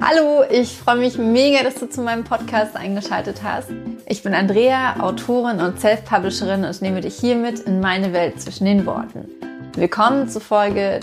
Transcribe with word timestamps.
Hallo, 0.00 0.44
ich 0.50 0.76
freue 0.76 0.96
mich 0.96 1.16
mega, 1.16 1.62
dass 1.62 1.76
du 1.76 1.88
zu 1.88 2.02
meinem 2.02 2.22
Podcast 2.22 2.76
eingeschaltet 2.76 3.42
hast. 3.42 3.70
Ich 4.06 4.22
bin 4.22 4.34
Andrea, 4.34 5.00
Autorin 5.00 5.60
und 5.60 5.80
Self-Publisherin 5.80 6.64
und 6.64 6.82
nehme 6.82 7.00
dich 7.00 7.16
hiermit 7.16 7.60
in 7.60 7.80
meine 7.80 8.12
Welt 8.12 8.40
zwischen 8.40 8.66
den 8.66 8.84
Worten. 8.84 9.26
Willkommen 9.74 10.28
zu 10.28 10.40
Folge 10.40 11.00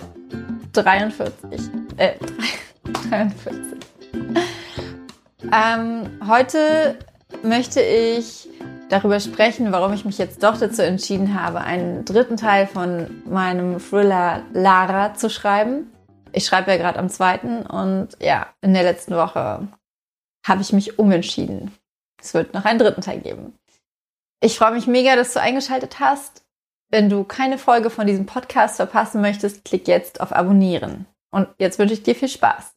43. 0.74 1.34
Äh, 1.98 2.14
43. 3.10 3.54
Ähm, 5.52 6.10
heute 6.28 6.98
möchte 7.44 7.80
ich 7.82 8.50
darüber 8.90 9.20
sprechen, 9.20 9.72
warum 9.72 9.94
ich 9.94 10.06
mich 10.06 10.18
jetzt 10.18 10.42
doch 10.42 10.58
dazu 10.58 10.82
entschieden 10.82 11.40
habe, 11.40 11.62
einen 11.62 12.06
dritten 12.06 12.38
Teil 12.38 12.66
von 12.66 13.22
meinem 13.26 13.80
Thriller 13.80 14.42
Lara 14.54 15.14
zu 15.14 15.30
schreiben. 15.30 15.93
Ich 16.34 16.46
schreibe 16.46 16.72
ja 16.72 16.78
gerade 16.78 17.00
am 17.00 17.10
zweiten 17.10 17.66
und 17.66 18.18
ja, 18.20 18.54
in 18.62 18.74
der 18.74 18.84
letzten 18.84 19.16
Woche 19.16 19.68
habe 20.46 20.62
ich 20.62 20.74
mich 20.74 20.98
umentschieden. 20.98 21.72
Es 22.20 22.34
wird 22.34 22.54
noch 22.54 22.66
einen 22.66 22.80
dritten 22.80 23.02
Teil 23.02 23.20
geben. 23.20 23.58
Ich 24.42 24.58
freue 24.58 24.74
mich 24.74 24.88
mega, 24.88 25.16
dass 25.16 25.34
du 25.34 25.40
eingeschaltet 25.40 26.00
hast. 26.00 26.44
Wenn 26.90 27.10
du 27.10 27.24
keine 27.24 27.58
Folge 27.58 27.90
von 27.90 28.08
diesem 28.08 28.26
Podcast 28.26 28.78
verpassen 28.78 29.22
möchtest, 29.22 29.64
klick 29.64 29.88
jetzt 29.88 30.22
auf 30.22 30.34
Abonnieren. 30.34 31.06
Und 31.32 31.48
jetzt 31.60 31.80
wünsche 31.80 31.94
ich 31.94 32.04
dir 32.04 32.16
viel 32.16 32.28
Spaß. 32.30 32.76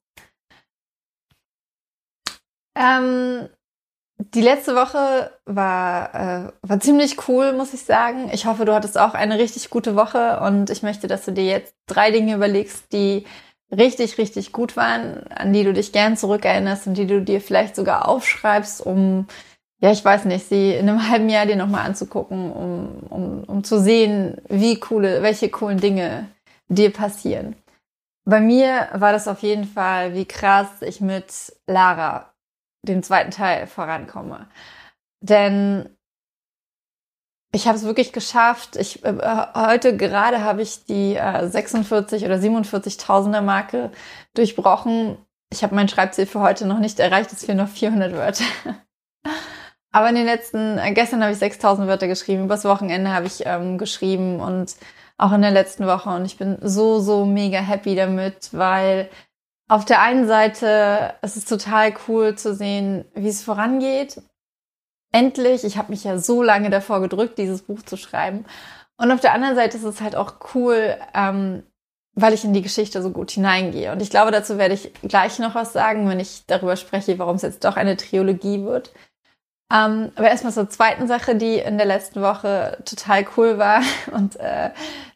Ähm, 2.77 3.49
die 4.19 4.41
letzte 4.41 4.75
Woche 4.75 5.31
war, 5.45 6.15
äh, 6.15 6.53
war 6.63 6.81
ziemlich 6.81 7.29
cool, 7.29 7.53
muss 7.53 7.75
ich 7.75 7.85
sagen. 7.85 8.31
Ich 8.33 8.47
hoffe, 8.47 8.65
du 8.65 8.75
hattest 8.75 8.99
auch 8.99 9.15
eine 9.15 9.39
richtig 9.39 9.69
gute 9.69 9.95
Woche 9.95 10.41
und 10.41 10.71
ich 10.71 10.83
möchte, 10.83 11.07
dass 11.07 11.25
du 11.25 11.33
dir 11.33 11.45
jetzt 11.45 11.75
drei 11.87 12.11
Dinge 12.11 12.35
überlegst, 12.35 12.93
die 12.93 13.27
richtig, 13.71 14.17
richtig 14.19 14.53
gut 14.53 14.77
waren, 14.77 15.27
an 15.29 15.53
die 15.53 15.65
du 15.65 15.73
dich 15.73 15.93
gern 15.93 16.17
zurückerinnerst 16.17 16.87
und 16.87 16.95
die 16.95 17.07
du 17.07 17.21
dir 17.21 17.41
vielleicht 17.41 17.77
sogar 17.77 18.09
aufschreibst, 18.09 18.85
um, 18.85 19.27
ja, 19.81 19.93
ich 19.93 20.05
weiß 20.05 20.25
nicht, 20.25 20.49
sie 20.49 20.73
in 20.73 20.89
einem 20.89 21.11
halben 21.11 21.29
Jahr 21.29 21.47
dir 21.47 21.57
nochmal 21.57 21.85
anzugucken, 21.85 22.53
um, 22.53 22.99
um, 23.11 23.45
um 23.45 23.65
zu 23.65 23.81
sehen, 23.81 24.41
wie 24.49 24.81
coole, 24.81 25.23
welche 25.23 25.51
coolen 25.51 25.79
Dinge 25.79 26.29
dir 26.69 26.91
passieren. 26.91 27.57
Bei 28.25 28.41
mir 28.41 28.89
war 28.95 29.13
das 29.13 29.29
auf 29.29 29.43
jeden 29.43 29.65
Fall, 29.65 30.15
wie 30.15 30.25
krass 30.25 30.69
ich 30.81 31.01
mit 31.01 31.27
Lara, 31.67 32.33
dem 32.89 33.03
zweiten 33.03 33.31
Teil, 33.31 33.67
vorankomme. 33.67 34.49
Denn 35.21 35.89
ich 37.53 37.67
habe 37.67 37.77
es 37.77 37.85
wirklich 37.85 38.13
geschafft. 38.13 38.77
Ich, 38.77 39.05
äh, 39.05 39.47
heute 39.55 39.97
gerade 39.97 40.43
habe 40.43 40.63
ich 40.63 40.85
die 40.85 41.17
äh, 41.17 41.49
46 41.49 42.25
oder 42.25 42.37
47.000er 42.37 43.41
Marke 43.41 43.91
durchbrochen. 44.35 45.17
Ich 45.51 45.63
habe 45.63 45.75
mein 45.75 45.89
Schreibziel 45.89 46.27
für 46.27 46.41
heute 46.41 46.67
noch 46.67 46.79
nicht 46.79 47.01
erreicht. 47.01 47.33
Es 47.33 47.45
fehlen 47.45 47.59
noch 47.59 47.69
400 47.69 48.13
Wörter. 48.13 48.45
Aber 49.93 50.11
in 50.11 50.17
den 50.17 50.27
letzten, 50.27 50.77
äh, 50.79 50.93
gestern 50.93 51.23
habe 51.23 51.33
ich 51.33 51.39
6.000 51.39 51.87
Wörter 51.87 52.09
geschrieben. 52.09 52.45
Übers 52.45 52.65
Wochenende 52.65 53.13
habe 53.13 53.27
ich 53.27 53.47
ähm, 53.47 53.79
geschrieben 53.79 54.41
und 54.41 54.77
auch 55.17 55.33
in 55.33 55.41
der 55.41 55.51
letzten 55.51 55.87
Woche. 55.87 56.11
Und 56.11 56.27
ich 56.27 56.37
bin 56.37 56.59
so, 56.61 57.01
so 57.01 57.25
mega 57.25 57.59
happy 57.59 57.95
damit, 57.95 58.51
weil 58.53 59.09
auf 59.69 59.85
der 59.85 60.01
einen 60.01 60.27
Seite 60.27 61.15
es 61.23 61.37
ist 61.37 61.49
total 61.49 61.95
cool 62.09 62.37
zu 62.37 62.55
sehen, 62.55 63.05
wie 63.15 63.29
es 63.29 63.43
vorangeht 63.43 64.23
endlich, 65.17 65.65
ich 65.65 65.79
habe 65.79 65.91
mich 65.91 66.05
ja 66.05 66.19
so 66.19 66.43
lange 66.43 66.71
davor 66.71 67.01
gedrückt, 67.01 67.39
dieses 67.39 67.63
Buch 67.63 67.83
zu 67.83 67.97
schreiben. 67.97 68.45
Und 68.99 69.11
auf 69.11 69.21
der 69.21 69.33
anderen 69.33 69.57
Seite 69.57 69.77
ist 69.77 69.85
es 69.85 70.01
halt 70.01 70.17
auch 70.17 70.35
cool, 70.55 70.97
ähm, 71.15 71.63
weil 72.15 72.35
ich 72.35 72.45
in 72.45 72.53
die 72.53 72.63
Geschichte 72.63 73.03
so 73.03 73.11
gut 73.11 73.31
hineingehe. 73.31 73.93
Und 73.93 74.01
ich 74.01 74.11
glaube, 74.11 74.31
dazu 74.31 74.59
werde 74.59 74.75
ich 74.75 74.93
gleich 75.03 75.39
noch 75.39 75.55
was 75.55 75.73
sagen, 75.73 76.09
wenn 76.09 76.21
ich 76.21 76.45
darüber 76.47 76.77
spreche, 76.77 77.19
warum 77.19 77.37
es 77.37 77.43
jetzt 77.43 77.65
doch 77.65 77.77
eine 77.77 77.97
Trilogie 77.97 78.65
wird. 78.65 78.93
Ähm, 79.73 80.13
aber 80.15 80.29
erstmal 80.29 80.53
zur 80.53 80.71
zweiten 80.71 81.09
Sache, 81.09 81.35
die 81.35 81.59
in 81.59 81.77
der 81.77 81.87
letzten 81.87 82.23
Woche 82.23 82.79
total 82.85 83.27
cool 83.37 83.59
war. 83.59 83.83
Und 84.13 84.37
äh, 84.37 84.71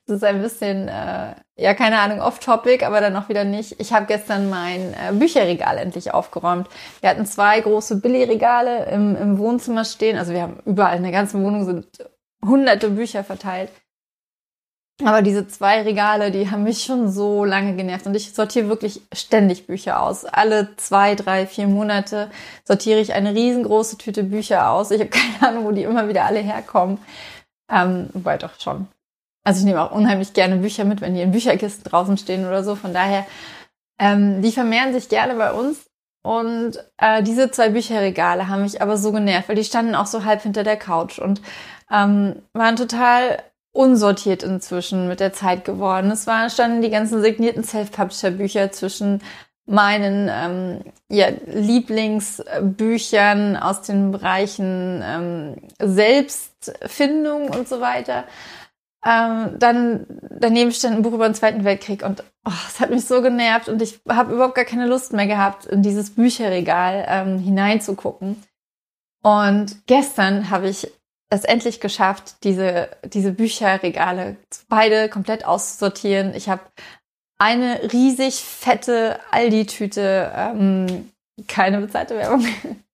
es 0.07 0.15
ist 0.15 0.25
ein 0.25 0.43
bisschen, 0.43 0.89
äh, 0.89 1.35
ja, 1.61 1.75
keine 1.75 2.01
Ahnung, 2.01 2.21
off-topic, 2.21 2.85
aber 2.87 3.01
dann 3.01 3.17
auch 3.17 3.29
wieder 3.29 3.45
nicht. 3.45 3.79
Ich 3.79 3.93
habe 3.93 4.07
gestern 4.07 4.49
mein 4.49 4.95
äh, 4.95 5.13
Bücherregal 5.13 5.77
endlich 5.77 6.15
aufgeräumt. 6.15 6.69
Wir 7.01 7.11
hatten 7.11 7.27
zwei 7.27 7.61
große 7.61 7.97
Billigregale 8.01 8.87
im, 8.87 9.15
im 9.15 9.39
Wohnzimmer 9.39 9.85
stehen. 9.85 10.17
Also 10.17 10.33
wir 10.33 10.43
haben 10.43 10.61
überall 10.65 10.97
in 10.97 11.03
der 11.03 11.13
ganzen 11.13 11.45
Wohnung 11.45 11.67
sind 11.67 11.87
hunderte 12.43 12.89
Bücher 12.89 13.25
verteilt. 13.25 13.71
Aber 15.05 15.23
diese 15.23 15.49
zwei 15.49 15.83
Regale, 15.83 16.31
die 16.31 16.51
haben 16.51 16.63
mich 16.63 16.83
schon 16.83 17.11
so 17.11 17.45
lange 17.45 17.75
genervt. 17.77 18.07
Und 18.07 18.15
ich 18.15 18.33
sortiere 18.33 18.69
wirklich 18.69 19.03
ständig 19.13 19.67
Bücher 19.67 20.03
aus. 20.03 20.25
Alle 20.25 20.77
zwei, 20.77 21.15
drei, 21.15 21.47
vier 21.47 21.69
Monate 21.69 22.31
sortiere 22.65 23.01
ich 23.01 23.13
eine 23.13 23.35
riesengroße 23.35 23.99
Tüte 23.99 24.25
Bücher 24.25 24.71
aus. 24.71 24.91
Ich 24.91 25.01
habe 25.01 25.11
keine 25.11 25.49
Ahnung, 25.49 25.65
wo 25.67 25.73
die 25.73 25.83
immer 25.83 26.09
wieder 26.09 26.25
alle 26.25 26.41
herkommen. 26.41 26.99
Ähm, 27.71 28.09
wobei 28.13 28.37
doch 28.39 28.59
schon. 28.59 28.89
Also 29.51 29.63
ich 29.63 29.65
nehme 29.65 29.83
auch 29.83 29.91
unheimlich 29.91 30.33
gerne 30.33 30.59
Bücher 30.59 30.85
mit, 30.85 31.01
wenn 31.01 31.17
die 31.17 31.23
in 31.23 31.33
Bücherkisten 31.33 31.83
draußen 31.83 32.17
stehen 32.17 32.47
oder 32.47 32.63
so. 32.63 32.77
Von 32.77 32.95
daher, 32.95 33.27
ähm, 33.99 34.43
die 34.43 34.53
vermehren 34.53 34.93
sich 34.93 35.09
gerne 35.09 35.35
bei 35.35 35.53
uns. 35.53 35.87
Und 36.23 36.75
äh, 36.99 37.25
diese 37.25 37.51
zwei 37.51 37.71
Bücherregale 37.71 38.47
haben 38.47 38.63
mich 38.63 38.81
aber 38.81 38.97
so 38.97 39.11
genervt, 39.11 39.49
weil 39.49 39.57
die 39.57 39.65
standen 39.65 39.97
auch 39.97 40.07
so 40.07 40.25
halb 40.25 40.43
hinter 40.43 40.63
der 40.63 40.77
Couch 40.77 41.19
und 41.19 41.43
ähm, 41.91 42.43
waren 42.53 42.77
total 42.77 43.43
unsortiert 43.73 44.45
inzwischen 44.45 45.09
mit 45.09 45.19
der 45.19 45.33
Zeit 45.33 45.65
geworden. 45.65 46.13
Es 46.13 46.29
waren, 46.29 46.49
standen 46.49 46.81
die 46.81 46.91
ganzen 46.91 47.21
signierten 47.21 47.65
Self-Publisher-Bücher 47.65 48.71
zwischen 48.71 49.21
meinen 49.67 50.31
ähm, 50.33 50.85
ja, 51.09 51.27
Lieblingsbüchern 51.47 53.57
aus 53.57 53.83
den 53.83 54.13
Bereichen 54.13 55.03
ähm, 55.05 55.57
Selbstfindung 55.81 57.49
und 57.49 57.69
so 57.69 57.81
weiter. 57.81 58.27
Ähm, 59.05 59.59
dann 59.59 60.07
daneben 60.21 60.73
stand 60.73 60.97
ein 60.97 61.03
Buch 61.03 61.15
über 61.15 61.29
den 61.29 61.35
Zweiten 61.35 61.65
Weltkrieg 61.65 62.03
und 62.03 62.23
oh, 62.45 62.53
es 62.69 62.81
hat 62.81 62.91
mich 62.91 63.07
so 63.07 63.23
genervt 63.23 63.69
und 63.69 63.81
ich 63.81 64.01
habe 64.09 64.35
überhaupt 64.35 64.55
gar 64.55 64.67
keine 64.67 64.87
Lust 64.87 65.13
mehr 65.13 65.27
gehabt, 65.27 65.65
in 65.65 65.83
dieses 65.83 66.11
Bücherregal 66.11 67.07
ähm, 67.09 67.39
hineinzugucken. 67.39 68.43
Und 69.23 69.87
gestern 69.87 70.51
habe 70.51 70.69
ich 70.69 70.91
es 71.31 71.45
endlich 71.45 71.81
geschafft, 71.81 72.37
diese, 72.45 72.91
diese 73.05 73.33
Bücherregale 73.33 74.37
beide 74.69 75.09
komplett 75.09 75.45
auszusortieren. 75.45 76.35
Ich 76.35 76.49
habe 76.49 76.63
eine 77.39 77.93
riesig 77.93 78.43
fette 78.43 79.19
Aldi-Tüte, 79.31 80.33
ähm, 80.35 81.11
keine 81.49 81.81
bezahlte 81.81 82.17
Werbung, 82.17 82.45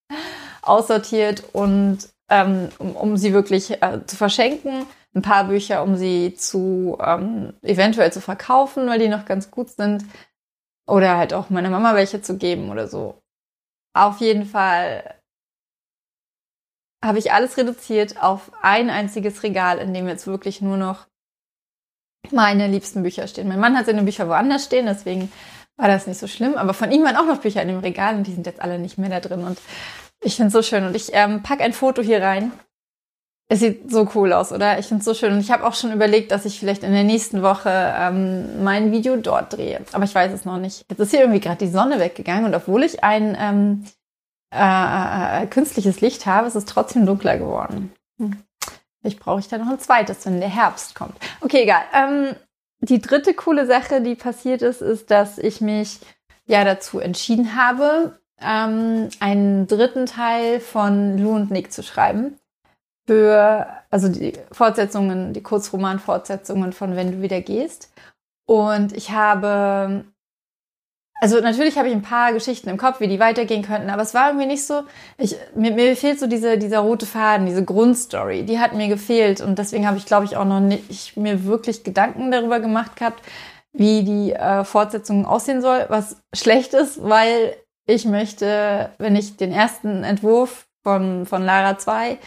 aussortiert 0.62 1.42
und 1.52 1.98
ähm, 2.28 2.68
um, 2.78 2.94
um 2.94 3.16
sie 3.16 3.32
wirklich 3.32 3.82
äh, 3.82 4.00
zu 4.06 4.16
verschenken 4.16 4.86
ein 5.16 5.22
paar 5.22 5.44
Bücher, 5.44 5.82
um 5.82 5.96
sie 5.96 6.34
zu 6.34 6.98
ähm, 7.00 7.54
eventuell 7.62 8.12
zu 8.12 8.20
verkaufen, 8.20 8.86
weil 8.86 8.98
die 8.98 9.08
noch 9.08 9.24
ganz 9.24 9.50
gut 9.50 9.70
sind. 9.70 10.04
Oder 10.86 11.16
halt 11.16 11.34
auch 11.34 11.50
meiner 11.50 11.70
Mama 11.70 11.94
welche 11.94 12.22
zu 12.22 12.36
geben 12.36 12.70
oder 12.70 12.86
so. 12.86 13.20
Auf 13.94 14.20
jeden 14.20 14.44
Fall 14.44 15.14
habe 17.04 17.18
ich 17.18 17.32
alles 17.32 17.56
reduziert 17.56 18.22
auf 18.22 18.52
ein 18.62 18.90
einziges 18.90 19.42
Regal, 19.42 19.78
in 19.78 19.94
dem 19.94 20.06
jetzt 20.06 20.26
wirklich 20.26 20.60
nur 20.60 20.76
noch 20.76 21.06
meine 22.30 22.68
liebsten 22.68 23.02
Bücher 23.02 23.26
stehen. 23.26 23.48
Mein 23.48 23.60
Mann 23.60 23.76
hat 23.76 23.86
seine 23.86 24.02
Bücher 24.02 24.28
woanders 24.28 24.64
stehen, 24.64 24.86
deswegen 24.86 25.32
war 25.76 25.88
das 25.88 26.06
nicht 26.06 26.18
so 26.18 26.26
schlimm. 26.26 26.56
Aber 26.56 26.74
von 26.74 26.92
ihm 26.92 27.04
waren 27.04 27.16
auch 27.16 27.26
noch 27.26 27.40
Bücher 27.40 27.62
in 27.62 27.68
dem 27.68 27.78
Regal 27.78 28.16
und 28.16 28.26
die 28.26 28.32
sind 28.32 28.46
jetzt 28.46 28.60
alle 28.60 28.78
nicht 28.78 28.98
mehr 28.98 29.10
da 29.10 29.20
drin. 29.20 29.44
Und 29.44 29.58
ich 30.20 30.36
finde 30.36 30.48
es 30.48 30.52
so 30.52 30.62
schön. 30.62 30.84
Und 30.84 30.94
ich 30.94 31.10
ähm, 31.12 31.42
packe 31.42 31.64
ein 31.64 31.72
Foto 31.72 32.02
hier 32.02 32.22
rein 32.22 32.52
es 33.48 33.60
sieht 33.60 33.90
so 33.90 34.08
cool 34.14 34.32
aus, 34.32 34.52
oder? 34.52 34.78
Ich 34.78 34.86
finde 34.86 35.00
es 35.00 35.04
so 35.04 35.14
schön. 35.14 35.32
Und 35.32 35.40
ich 35.40 35.52
habe 35.52 35.64
auch 35.64 35.74
schon 35.74 35.92
überlegt, 35.92 36.32
dass 36.32 36.44
ich 36.44 36.58
vielleicht 36.58 36.82
in 36.82 36.92
der 36.92 37.04
nächsten 37.04 37.42
Woche 37.42 37.70
ähm, 37.70 38.64
mein 38.64 38.90
Video 38.90 39.16
dort 39.16 39.52
drehe. 39.52 39.84
Aber 39.92 40.04
ich 40.04 40.14
weiß 40.14 40.32
es 40.32 40.44
noch 40.44 40.58
nicht. 40.58 40.84
Jetzt 40.90 40.98
ist 40.98 41.10
hier 41.10 41.20
irgendwie 41.20 41.40
gerade 41.40 41.64
die 41.64 41.70
Sonne 41.70 42.00
weggegangen 42.00 42.44
und 42.44 42.54
obwohl 42.54 42.82
ich 42.82 43.04
ein 43.04 43.36
ähm, 43.38 43.84
äh, 44.52 45.42
äh, 45.42 45.46
künstliches 45.46 46.00
Licht 46.00 46.26
habe, 46.26 46.48
ist 46.48 46.56
es 46.56 46.64
trotzdem 46.64 47.06
dunkler 47.06 47.38
geworden. 47.38 47.92
Hm. 48.18 48.36
Vielleicht 49.00 49.20
brauche 49.20 49.38
ich 49.38 49.48
da 49.48 49.58
noch 49.58 49.70
ein 49.70 49.78
zweites, 49.78 50.26
wenn 50.26 50.40
der 50.40 50.48
Herbst 50.48 50.96
kommt. 50.96 51.14
Okay, 51.40 51.62
egal. 51.62 51.82
Ähm, 51.94 52.34
die 52.80 53.00
dritte 53.00 53.32
coole 53.32 53.66
Sache, 53.66 54.00
die 54.00 54.16
passiert 54.16 54.62
ist, 54.62 54.82
ist, 54.82 55.12
dass 55.12 55.38
ich 55.38 55.60
mich 55.60 56.00
ja 56.46 56.64
dazu 56.64 56.98
entschieden 56.98 57.54
habe, 57.54 58.18
ähm, 58.40 59.08
einen 59.20 59.68
dritten 59.68 60.06
Teil 60.06 60.58
von 60.58 61.16
Lou 61.16 61.36
und 61.36 61.52
Nick 61.52 61.72
zu 61.72 61.84
schreiben 61.84 62.38
für, 63.06 63.66
also 63.90 64.08
die 64.08 64.32
Fortsetzungen, 64.52 65.32
die 65.32 65.42
Kurzroman-Fortsetzungen 65.42 66.72
von 66.72 66.96
Wenn 66.96 67.12
du 67.12 67.22
wieder 67.22 67.40
gehst. 67.40 67.92
Und 68.46 68.92
ich 68.96 69.10
habe, 69.10 70.04
also 71.20 71.40
natürlich 71.40 71.78
habe 71.78 71.88
ich 71.88 71.94
ein 71.94 72.02
paar 72.02 72.32
Geschichten 72.32 72.68
im 72.68 72.76
Kopf, 72.76 73.00
wie 73.00 73.08
die 73.08 73.20
weitergehen 73.20 73.62
könnten, 73.62 73.90
aber 73.90 74.02
es 74.02 74.14
war 74.14 74.28
irgendwie 74.28 74.46
nicht 74.46 74.66
so, 74.66 74.82
ich, 75.18 75.36
mir, 75.54 75.72
mir 75.72 75.96
fehlt 75.96 76.20
so 76.20 76.26
diese, 76.26 76.58
dieser 76.58 76.80
rote 76.80 77.06
Faden, 77.06 77.46
diese 77.46 77.64
Grundstory, 77.64 78.44
die 78.44 78.60
hat 78.60 78.74
mir 78.74 78.88
gefehlt 78.88 79.40
und 79.40 79.58
deswegen 79.58 79.86
habe 79.86 79.98
ich, 79.98 80.06
glaube 80.06 80.26
ich, 80.26 80.36
auch 80.36 80.44
noch 80.44 80.60
nicht 80.60 81.16
mir 81.16 81.44
wirklich 81.44 81.82
Gedanken 81.84 82.30
darüber 82.30 82.60
gemacht 82.60 82.96
gehabt, 82.96 83.22
wie 83.72 84.04
die 84.04 84.32
äh, 84.32 84.64
Fortsetzung 84.64 85.26
aussehen 85.26 85.60
soll, 85.60 85.86
was 85.88 86.22
schlecht 86.34 86.74
ist, 86.74 87.02
weil 87.02 87.56
ich 87.86 88.04
möchte, 88.04 88.90
wenn 88.98 89.16
ich 89.16 89.36
den 89.36 89.52
ersten 89.52 90.02
Entwurf 90.02 90.66
von, 90.82 91.26
von 91.26 91.44
Lara 91.44 91.78
2 91.78 92.18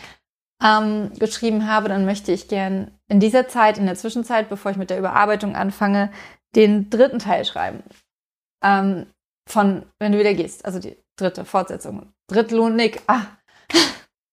ähm, 0.64 1.12
geschrieben 1.18 1.68
habe, 1.68 1.90
dann 1.90 2.06
möchte 2.06 2.32
ich 2.32 2.48
gern 2.48 2.92
in 3.08 3.20
dieser 3.20 3.48
Zeit, 3.48 3.78
in 3.78 3.86
der 3.86 3.96
Zwischenzeit, 3.96 4.50
bevor 4.50 4.72
ich 4.72 4.78
mit 4.78 4.90
der 4.90 5.00
Überarbeitung 5.00 5.56
anfange, 5.56 6.12
den 6.56 6.90
dritten 6.90 7.20
Teil 7.20 7.46
schreiben. 7.46 7.84
Ähm, 8.64 9.08
von 9.48 9.84
Wenn 10.00 10.12
du 10.12 10.20
wieder 10.20 10.34
gehst, 10.34 10.66
also 10.66 10.80
die 10.80 10.98
dritte 11.16 11.46
Fortsetzung. 11.46 12.14
Drittlohn 12.28 12.76
Nick. 12.76 13.02
Ah, 13.08 13.26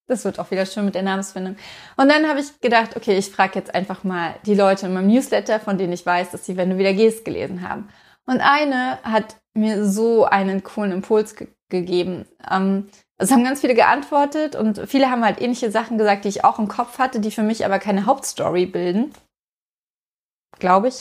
das 0.09 0.25
wird 0.25 0.39
auch 0.39 0.51
wieder 0.51 0.67
schön 0.67 0.85
mit 0.85 0.95
der 0.95 1.03
Namensfindung. 1.03 1.57
Und 1.97 2.09
dann 2.09 2.29
habe 2.29 2.41
ich 2.41 2.61
gedacht, 2.61 2.97
okay, 2.97 3.17
ich 3.17 3.31
frage 3.31 3.59
jetzt 3.59 3.75
einfach 3.75 4.05
mal 4.05 4.35
die 4.45 4.55
Leute 4.55 4.87
in 4.87 4.95
meinem 4.95 5.09
Newsletter, 5.09 5.59
von 5.59 5.79
denen 5.79 5.93
ich 5.93 6.05
weiß, 6.07 6.31
dass 6.31 6.45
sie 6.45 6.57
Wenn 6.57 6.71
du 6.71 6.79
wieder 6.79 6.93
gehst 6.93 7.25
gelesen 7.25 7.69
haben. 7.69 7.89
Und 8.27 8.41
eine 8.41 8.99
hat 9.03 9.37
mir 9.55 9.85
so 9.85 10.25
einen 10.25 10.63
coolen 10.63 10.93
Impuls 10.93 11.35
ge 11.37 11.49
gegeben. 11.69 12.27
Ähm, 12.49 12.87
es 13.19 13.31
haben 13.31 13.45
ganz 13.45 13.61
viele 13.61 13.75
geantwortet 13.75 14.57
und 14.57 14.81
viele 14.87 15.11
haben 15.11 15.25
halt 15.25 15.41
ähnliche 15.41 15.71
Sachen 15.71 15.99
gesagt, 15.99 16.25
die 16.25 16.29
ich 16.29 16.45
auch 16.45 16.59
im 16.59 16.69
Kopf 16.69 16.99
hatte, 16.99 17.21
die 17.21 17.31
für 17.31 17.43
mich 17.43 17.65
aber 17.65 17.79
keine 17.79 18.07
Hauptstory 18.07 18.67
bilden. 18.67 19.13
Glaube 20.59 20.89
ich. 20.89 21.01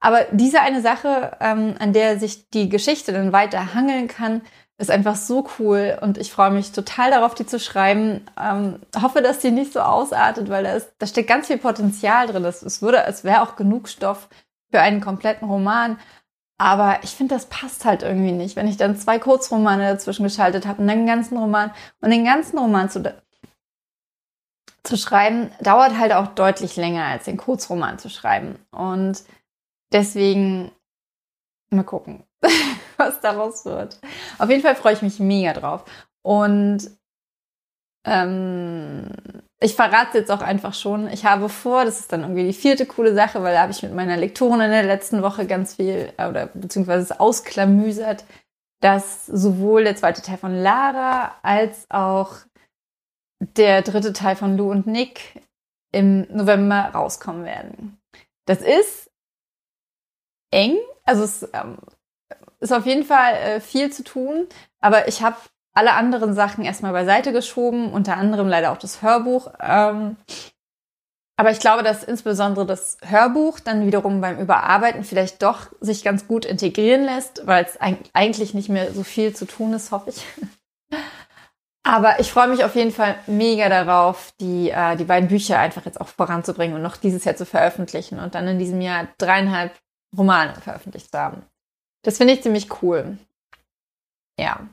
Aber 0.00 0.24
diese 0.32 0.62
eine 0.62 0.80
Sache, 0.80 1.36
ähm, 1.40 1.74
an 1.78 1.92
der 1.92 2.18
sich 2.18 2.48
die 2.50 2.68
Geschichte 2.68 3.12
dann 3.12 3.32
weiter 3.32 3.74
hangeln 3.74 4.08
kann, 4.08 4.40
ist 4.78 4.90
einfach 4.90 5.14
so 5.14 5.46
cool 5.58 5.98
und 6.00 6.16
ich 6.16 6.32
freue 6.32 6.50
mich 6.50 6.72
total 6.72 7.10
darauf, 7.10 7.34
die 7.34 7.44
zu 7.44 7.60
schreiben. 7.60 8.24
Ähm, 8.40 8.80
hoffe, 9.00 9.20
dass 9.20 9.40
die 9.40 9.50
nicht 9.50 9.74
so 9.74 9.80
ausartet, 9.80 10.48
weil 10.48 10.64
da, 10.64 10.72
ist, 10.72 10.90
da 10.98 11.06
steckt 11.06 11.28
ganz 11.28 11.48
viel 11.48 11.58
Potenzial 11.58 12.26
drin. 12.26 12.46
Es, 12.46 12.62
es 12.62 12.80
es 12.80 13.24
wäre 13.24 13.42
auch 13.42 13.56
genug 13.56 13.88
Stoff 13.88 14.30
für 14.70 14.80
einen 14.80 15.02
kompletten 15.02 15.46
Roman. 15.48 15.98
Aber 16.60 17.02
ich 17.02 17.12
finde, 17.12 17.34
das 17.34 17.46
passt 17.46 17.86
halt 17.86 18.02
irgendwie 18.02 18.32
nicht, 18.32 18.54
wenn 18.54 18.68
ich 18.68 18.76
dann 18.76 18.94
zwei 18.94 19.18
Kurzromane 19.18 19.90
dazwischen 19.92 20.24
geschaltet 20.24 20.66
habe 20.66 20.82
und 20.82 20.88
dann 20.88 20.98
den 20.98 21.06
ganzen 21.06 21.38
Roman 21.38 21.72
und 22.02 22.10
den 22.10 22.22
ganzen 22.22 22.58
Roman 22.58 22.90
zu, 22.90 23.18
zu 24.82 24.98
schreiben, 24.98 25.50
dauert 25.62 25.96
halt 25.96 26.12
auch 26.12 26.26
deutlich 26.26 26.76
länger 26.76 27.06
als 27.06 27.24
den 27.24 27.38
Kurzroman 27.38 27.98
zu 27.98 28.10
schreiben. 28.10 28.58
Und 28.72 29.24
deswegen 29.90 30.70
mal 31.70 31.82
gucken, 31.82 32.24
was 32.98 33.22
daraus 33.22 33.64
wird. 33.64 33.98
Auf 34.38 34.50
jeden 34.50 34.60
Fall 34.60 34.76
freue 34.76 34.92
ich 34.92 35.00
mich 35.00 35.18
mega 35.18 35.54
drauf. 35.54 35.86
Und 36.20 36.90
ähm, 38.04 39.14
ich 39.62 39.74
verrate 39.74 40.18
jetzt 40.18 40.30
auch 40.30 40.40
einfach 40.40 40.72
schon. 40.72 41.08
Ich 41.08 41.26
habe 41.26 41.50
vor, 41.50 41.84
das 41.84 42.00
ist 42.00 42.12
dann 42.12 42.22
irgendwie 42.22 42.46
die 42.46 42.54
vierte 42.54 42.86
coole 42.86 43.14
Sache, 43.14 43.42
weil 43.42 43.54
da 43.54 43.60
habe 43.62 43.72
ich 43.72 43.82
mit 43.82 43.94
meiner 43.94 44.16
Lektorin 44.16 44.60
in 44.60 44.70
der 44.70 44.84
letzten 44.84 45.22
Woche 45.22 45.46
ganz 45.46 45.74
viel, 45.74 46.12
äh, 46.16 46.28
oder 46.28 46.46
beziehungsweise 46.46 47.02
es 47.04 47.20
ausklamüsert, 47.20 48.24
dass 48.80 49.26
sowohl 49.26 49.84
der 49.84 49.96
zweite 49.96 50.22
Teil 50.22 50.38
von 50.38 50.54
Lara 50.54 51.34
als 51.42 51.86
auch 51.90 52.36
der 53.38 53.82
dritte 53.82 54.14
Teil 54.14 54.34
von 54.36 54.56
Lou 54.56 54.70
und 54.70 54.86
Nick 54.86 55.42
im 55.92 56.26
November 56.34 56.90
rauskommen 56.94 57.44
werden. 57.44 58.00
Das 58.46 58.62
ist 58.62 59.10
eng, 60.50 60.78
also 61.04 61.24
es 61.24 61.48
ähm, 61.52 61.78
ist 62.60 62.72
auf 62.72 62.86
jeden 62.86 63.04
Fall 63.04 63.34
äh, 63.34 63.60
viel 63.60 63.92
zu 63.92 64.04
tun, 64.04 64.46
aber 64.80 65.08
ich 65.08 65.22
habe 65.22 65.36
alle 65.72 65.92
anderen 65.94 66.34
Sachen 66.34 66.64
erstmal 66.64 66.92
beiseite 66.92 67.32
geschoben, 67.32 67.92
unter 67.92 68.16
anderem 68.16 68.48
leider 68.48 68.72
auch 68.72 68.76
das 68.76 69.02
Hörbuch. 69.02 69.52
Ähm, 69.60 70.16
aber 71.36 71.52
ich 71.52 71.60
glaube, 71.60 71.82
dass 71.82 72.04
insbesondere 72.04 72.66
das 72.66 72.98
Hörbuch 73.02 73.60
dann 73.60 73.86
wiederum 73.86 74.20
beim 74.20 74.38
Überarbeiten 74.38 75.04
vielleicht 75.04 75.42
doch 75.42 75.68
sich 75.80 76.04
ganz 76.04 76.28
gut 76.28 76.44
integrieren 76.44 77.04
lässt, 77.04 77.46
weil 77.46 77.64
es 77.64 77.78
eigentlich 78.12 78.52
nicht 78.52 78.68
mehr 78.68 78.92
so 78.92 79.04
viel 79.04 79.34
zu 79.34 79.46
tun 79.46 79.72
ist, 79.72 79.90
hoffe 79.90 80.10
ich. 80.10 80.26
Aber 81.82 82.20
ich 82.20 82.30
freue 82.30 82.48
mich 82.48 82.62
auf 82.62 82.74
jeden 82.74 82.92
Fall 82.92 83.14
mega 83.26 83.70
darauf, 83.70 84.34
die, 84.38 84.68
äh, 84.68 84.96
die 84.96 85.04
beiden 85.04 85.30
Bücher 85.30 85.58
einfach 85.58 85.86
jetzt 85.86 85.98
auch 85.98 86.08
voranzubringen 86.08 86.76
und 86.76 86.82
noch 86.82 86.98
dieses 86.98 87.24
Jahr 87.24 87.36
zu 87.36 87.46
veröffentlichen 87.46 88.18
und 88.18 88.34
dann 88.34 88.46
in 88.46 88.58
diesem 88.58 88.82
Jahr 88.82 89.08
dreieinhalb 89.16 89.72
Romane 90.16 90.54
veröffentlicht 90.60 91.10
zu 91.10 91.18
haben. 91.18 91.42
Das 92.02 92.18
finde 92.18 92.34
ich 92.34 92.42
ziemlich 92.42 92.82
cool. 92.82 93.16
Ja. 94.38 94.68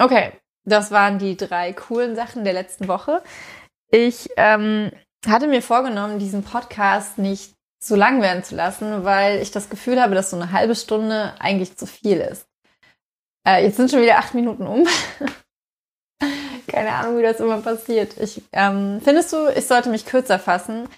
Okay, 0.00 0.32
das 0.64 0.90
waren 0.92 1.18
die 1.18 1.36
drei 1.36 1.74
coolen 1.74 2.16
Sachen 2.16 2.42
der 2.42 2.54
letzten 2.54 2.88
Woche. 2.88 3.22
Ich 3.90 4.30
ähm, 4.38 4.90
hatte 5.26 5.46
mir 5.46 5.60
vorgenommen, 5.60 6.18
diesen 6.18 6.42
Podcast 6.42 7.18
nicht 7.18 7.52
so 7.82 7.96
lang 7.96 8.22
werden 8.22 8.42
zu 8.42 8.54
lassen, 8.54 9.04
weil 9.04 9.42
ich 9.42 9.50
das 9.50 9.68
Gefühl 9.68 10.00
habe, 10.00 10.14
dass 10.14 10.30
so 10.30 10.36
eine 10.36 10.52
halbe 10.52 10.74
Stunde 10.74 11.34
eigentlich 11.38 11.76
zu 11.76 11.86
viel 11.86 12.16
ist. 12.18 12.46
Äh, 13.46 13.64
jetzt 13.64 13.76
sind 13.76 13.90
schon 13.90 14.00
wieder 14.00 14.16
acht 14.16 14.32
Minuten 14.32 14.66
um. 14.66 14.86
Keine 16.66 16.92
Ahnung, 16.92 17.18
wie 17.18 17.22
das 17.22 17.40
immer 17.40 17.60
passiert. 17.60 18.16
Ich, 18.18 18.42
ähm, 18.52 19.02
findest 19.04 19.34
du, 19.34 19.48
ich 19.48 19.66
sollte 19.66 19.90
mich 19.90 20.06
kürzer 20.06 20.38
fassen? 20.38 20.88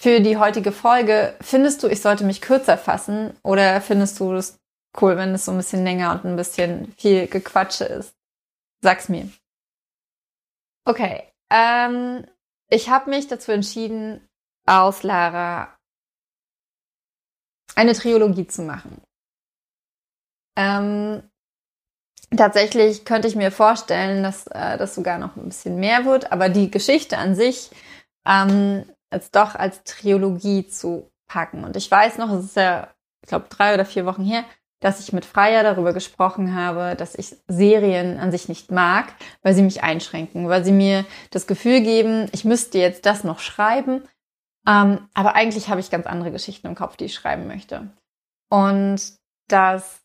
Für 0.00 0.20
die 0.20 0.38
heutige 0.38 0.72
Folge, 0.72 1.34
findest 1.42 1.82
du, 1.82 1.88
ich 1.88 2.00
sollte 2.00 2.24
mich 2.24 2.40
kürzer 2.40 2.78
fassen? 2.78 3.36
Oder 3.42 3.82
findest 3.82 4.18
du 4.18 4.32
es 4.32 4.56
cool, 4.98 5.18
wenn 5.18 5.34
es 5.34 5.44
so 5.44 5.52
ein 5.52 5.58
bisschen 5.58 5.84
länger 5.84 6.12
und 6.12 6.24
ein 6.24 6.36
bisschen 6.36 6.94
viel 6.96 7.26
Gequatsche 7.26 7.84
ist? 7.84 8.14
Sag's 8.82 9.08
mir. 9.08 9.30
Okay. 10.86 11.24
Ähm, 11.50 12.26
ich 12.68 12.88
habe 12.88 13.10
mich 13.10 13.28
dazu 13.28 13.52
entschieden, 13.52 14.26
aus 14.66 15.02
Lara 15.02 15.76
eine 17.74 17.92
Trilogie 17.94 18.46
zu 18.46 18.62
machen. 18.62 19.02
Ähm, 20.56 21.22
tatsächlich 22.36 23.04
könnte 23.04 23.28
ich 23.28 23.36
mir 23.36 23.50
vorstellen, 23.50 24.22
dass 24.22 24.46
äh, 24.48 24.78
das 24.78 24.94
sogar 24.94 25.18
noch 25.18 25.36
ein 25.36 25.46
bisschen 25.46 25.76
mehr 25.76 26.04
wird, 26.04 26.32
aber 26.32 26.48
die 26.48 26.70
Geschichte 26.70 27.18
an 27.18 27.34
sich 27.34 27.70
ähm, 28.26 28.84
als 29.10 29.30
doch 29.30 29.54
als 29.54 29.82
Trilogie 29.84 30.66
zu 30.68 31.10
packen. 31.26 31.64
Und 31.64 31.76
ich 31.76 31.90
weiß 31.90 32.18
noch, 32.18 32.30
es 32.30 32.44
ist 32.46 32.56
ja, 32.56 32.94
ich 33.22 33.28
glaube, 33.28 33.46
drei 33.48 33.74
oder 33.74 33.84
vier 33.84 34.06
Wochen 34.06 34.24
her, 34.24 34.44
dass 34.80 35.00
ich 35.00 35.12
mit 35.12 35.24
Freier 35.24 35.62
darüber 35.62 35.92
gesprochen 35.92 36.54
habe, 36.54 36.96
dass 36.96 37.14
ich 37.14 37.36
Serien 37.46 38.18
an 38.18 38.32
sich 38.32 38.48
nicht 38.48 38.70
mag, 38.72 39.14
weil 39.42 39.54
sie 39.54 39.62
mich 39.62 39.82
einschränken, 39.82 40.48
weil 40.48 40.64
sie 40.64 40.72
mir 40.72 41.04
das 41.30 41.46
Gefühl 41.46 41.82
geben, 41.82 42.28
ich 42.32 42.44
müsste 42.44 42.78
jetzt 42.78 43.06
das 43.06 43.22
noch 43.22 43.40
schreiben, 43.40 44.02
ähm, 44.66 45.08
aber 45.14 45.34
eigentlich 45.34 45.68
habe 45.68 45.80
ich 45.80 45.90
ganz 45.90 46.06
andere 46.06 46.32
Geschichten 46.32 46.66
im 46.66 46.74
Kopf, 46.74 46.96
die 46.96 47.06
ich 47.06 47.14
schreiben 47.14 47.46
möchte. 47.46 47.90
Und 48.50 49.00
das 49.48 50.00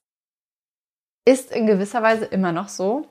ist 1.25 1.51
in 1.51 1.67
gewisser 1.67 2.03
Weise 2.03 2.25
immer 2.25 2.51
noch 2.51 2.69
so. 2.69 3.09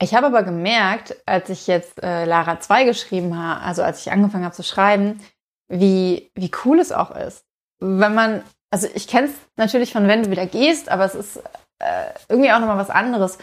Ich 0.00 0.14
habe 0.14 0.26
aber 0.26 0.42
gemerkt, 0.42 1.16
als 1.26 1.48
ich 1.48 1.66
jetzt 1.66 2.02
äh, 2.02 2.24
Lara 2.24 2.60
2 2.60 2.84
geschrieben 2.84 3.38
habe, 3.38 3.60
also 3.60 3.82
als 3.82 4.00
ich 4.00 4.12
angefangen 4.12 4.44
habe 4.44 4.54
zu 4.54 4.62
schreiben, 4.62 5.20
wie, 5.68 6.30
wie 6.34 6.50
cool 6.64 6.80
es 6.80 6.92
auch 6.92 7.12
ist, 7.12 7.46
wenn 7.80 8.14
man 8.14 8.42
also 8.72 8.88
ich 8.94 9.06
kenne 9.06 9.28
es 9.28 9.34
natürlich 9.56 9.92
von 9.92 10.08
wenn 10.08 10.24
du 10.24 10.30
wieder 10.30 10.46
gehst, 10.46 10.88
aber 10.88 11.04
es 11.04 11.14
ist 11.14 11.36
äh, 11.78 12.06
irgendwie 12.28 12.50
auch 12.50 12.58
nochmal 12.58 12.78
was 12.78 12.90
anderes. 12.90 13.38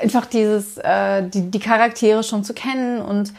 Einfach 0.00 0.26
dieses, 0.26 0.78
äh, 0.78 1.28
die, 1.28 1.50
die 1.50 1.60
Charaktere 1.60 2.22
schon 2.22 2.44
zu 2.44 2.54
kennen 2.54 3.00
und 3.00 3.34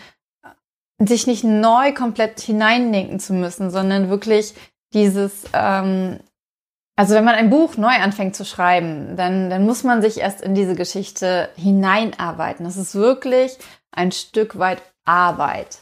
sich 1.00 1.28
nicht 1.28 1.44
neu 1.44 1.94
komplett 1.94 2.40
hineindenken 2.40 3.20
zu 3.20 3.34
müssen, 3.34 3.72
sondern 3.72 4.10
wirklich 4.10 4.54
dieses, 4.94 5.46
ähm, 5.54 6.20
also 6.96 7.16
wenn 7.16 7.24
man 7.24 7.36
ein 7.36 7.50
Buch 7.50 7.78
neu 7.78 7.94
anfängt 7.94 8.36
zu 8.36 8.46
schreiben, 8.46 9.16
dann, 9.16 9.50
dann 9.50 9.66
muss 9.66 9.84
man 9.84 10.02
sich 10.02 10.20
erst 10.20 10.42
in 10.42 10.54
diese 10.54 10.76
Geschichte 10.76 11.50
hineinarbeiten. 11.56 12.66
Das 12.66 12.78
ist 12.78 12.94
wirklich 12.94 13.58
ein 13.92 14.12
Stück 14.12 14.60
weit 14.60 14.82
Arbeit, 15.06 15.80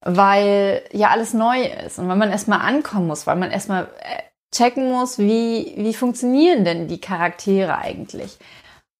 weil 0.00 0.84
ja 0.92 1.08
alles 1.08 1.34
neu 1.34 1.64
ist 1.64 1.98
und 1.98 2.08
weil 2.08 2.16
man 2.16 2.30
erstmal 2.30 2.60
ankommen 2.60 3.08
muss, 3.08 3.26
weil 3.26 3.36
man 3.36 3.50
erstmal 3.50 3.88
äh, 4.00 4.29
checken 4.52 4.90
muss, 4.90 5.18
wie, 5.18 5.74
wie 5.76 5.94
funktionieren 5.94 6.64
denn 6.64 6.88
die 6.88 7.00
Charaktere 7.00 7.76
eigentlich. 7.78 8.38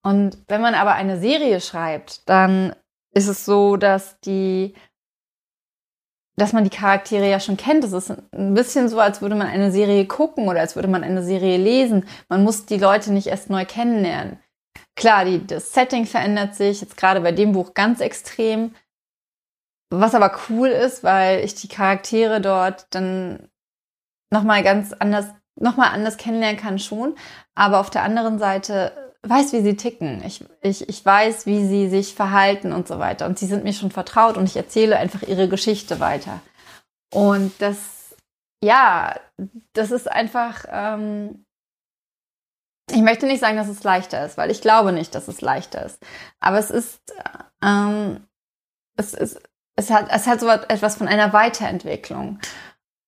Und 0.02 0.38
wenn 0.48 0.60
man 0.60 0.74
aber 0.74 0.94
eine 0.94 1.18
Serie 1.20 1.60
schreibt, 1.60 2.28
dann 2.28 2.74
ist 3.12 3.28
es 3.28 3.44
so, 3.44 3.76
dass 3.76 4.18
die, 4.20 4.74
dass 6.36 6.52
man 6.52 6.64
die 6.64 6.70
Charaktere 6.70 7.28
ja 7.28 7.40
schon 7.40 7.56
kennt. 7.56 7.84
Es 7.84 7.92
ist 7.92 8.10
ein 8.10 8.54
bisschen 8.54 8.88
so, 8.88 9.00
als 9.00 9.20
würde 9.20 9.34
man 9.34 9.48
eine 9.48 9.72
Serie 9.72 10.06
gucken 10.06 10.48
oder 10.48 10.60
als 10.60 10.76
würde 10.76 10.88
man 10.88 11.04
eine 11.04 11.22
Serie 11.22 11.58
lesen. 11.58 12.06
Man 12.28 12.44
muss 12.44 12.66
die 12.66 12.78
Leute 12.78 13.12
nicht 13.12 13.26
erst 13.26 13.50
neu 13.50 13.64
kennenlernen. 13.64 14.38
Klar, 14.96 15.24
die, 15.24 15.46
das 15.46 15.72
Setting 15.72 16.06
verändert 16.06 16.54
sich, 16.54 16.80
jetzt 16.80 16.96
gerade 16.96 17.20
bei 17.20 17.32
dem 17.32 17.52
Buch 17.52 17.74
ganz 17.74 18.00
extrem. 18.00 18.74
Was 19.92 20.14
aber 20.14 20.38
cool 20.48 20.68
ist, 20.68 21.02
weil 21.02 21.44
ich 21.44 21.56
die 21.56 21.68
Charaktere 21.68 22.40
dort 22.40 22.86
dann 22.90 23.50
nochmal 24.30 24.62
ganz 24.62 24.92
anders 24.92 25.26
nochmal 25.60 25.90
anders 25.92 26.16
kennenlernen 26.16 26.58
kann 26.58 26.78
schon, 26.78 27.14
aber 27.54 27.80
auf 27.80 27.90
der 27.90 28.02
anderen 28.02 28.38
Seite 28.38 28.92
weiß, 29.22 29.52
wie 29.52 29.60
sie 29.60 29.76
ticken. 29.76 30.22
Ich, 30.24 30.44
ich, 30.62 30.88
ich 30.88 31.04
weiß, 31.04 31.46
wie 31.46 31.66
sie 31.66 31.88
sich 31.88 32.14
verhalten 32.14 32.72
und 32.72 32.88
so 32.88 32.98
weiter. 32.98 33.26
Und 33.26 33.38
sie 33.38 33.46
sind 33.46 33.64
mir 33.64 33.72
schon 33.72 33.90
vertraut 33.90 34.36
und 34.36 34.44
ich 34.44 34.56
erzähle 34.56 34.96
einfach 34.96 35.22
ihre 35.22 35.48
Geschichte 35.48 36.00
weiter. 36.00 36.40
Und 37.12 37.52
das, 37.60 38.14
ja, 38.62 39.18
das 39.74 39.90
ist 39.90 40.10
einfach, 40.10 40.64
ähm, 40.70 41.44
ich 42.90 43.02
möchte 43.02 43.26
nicht 43.26 43.40
sagen, 43.40 43.56
dass 43.56 43.68
es 43.68 43.84
leichter 43.84 44.24
ist, 44.24 44.38
weil 44.38 44.50
ich 44.50 44.62
glaube 44.62 44.92
nicht, 44.92 45.14
dass 45.14 45.28
es 45.28 45.40
leichter 45.40 45.84
ist. 45.84 46.02
Aber 46.40 46.58
es 46.58 46.70
ist, 46.70 47.00
ähm, 47.62 48.26
es, 48.96 49.14
ist, 49.14 49.40
es 49.76 49.90
hat, 49.90 50.08
es 50.10 50.26
hat 50.26 50.40
so 50.40 50.48
etwas 50.48 50.96
von 50.96 51.08
einer 51.08 51.32
Weiterentwicklung. 51.32 52.38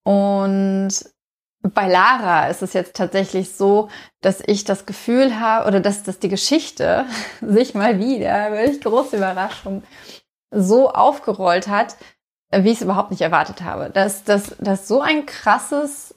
Und 0.05 0.89
bei 1.63 1.87
Lara 1.87 2.47
ist 2.47 2.61
es 2.61 2.73
jetzt 2.73 2.95
tatsächlich 2.95 3.55
so, 3.55 3.89
dass 4.21 4.41
ich 4.45 4.65
das 4.65 4.85
Gefühl 4.85 5.39
habe, 5.39 5.67
oder 5.67 5.79
dass, 5.79 6.03
dass 6.03 6.19
die 6.19 6.29
Geschichte 6.29 7.05
sich 7.41 7.73
mal 7.73 7.99
wieder, 7.99 8.51
welch 8.51 8.81
große 8.81 9.17
Überraschung, 9.17 9.83
so 10.51 10.91
aufgerollt 10.91 11.67
hat, 11.67 11.97
wie 12.51 12.69
ich 12.69 12.77
es 12.77 12.83
überhaupt 12.83 13.09
nicht 13.09 13.21
erwartet 13.21 13.63
habe. 13.63 13.89
Dass, 13.89 14.23
dass, 14.23 14.55
dass 14.59 14.87
so 14.87 15.01
ein 15.01 15.25
krasses 15.25 16.13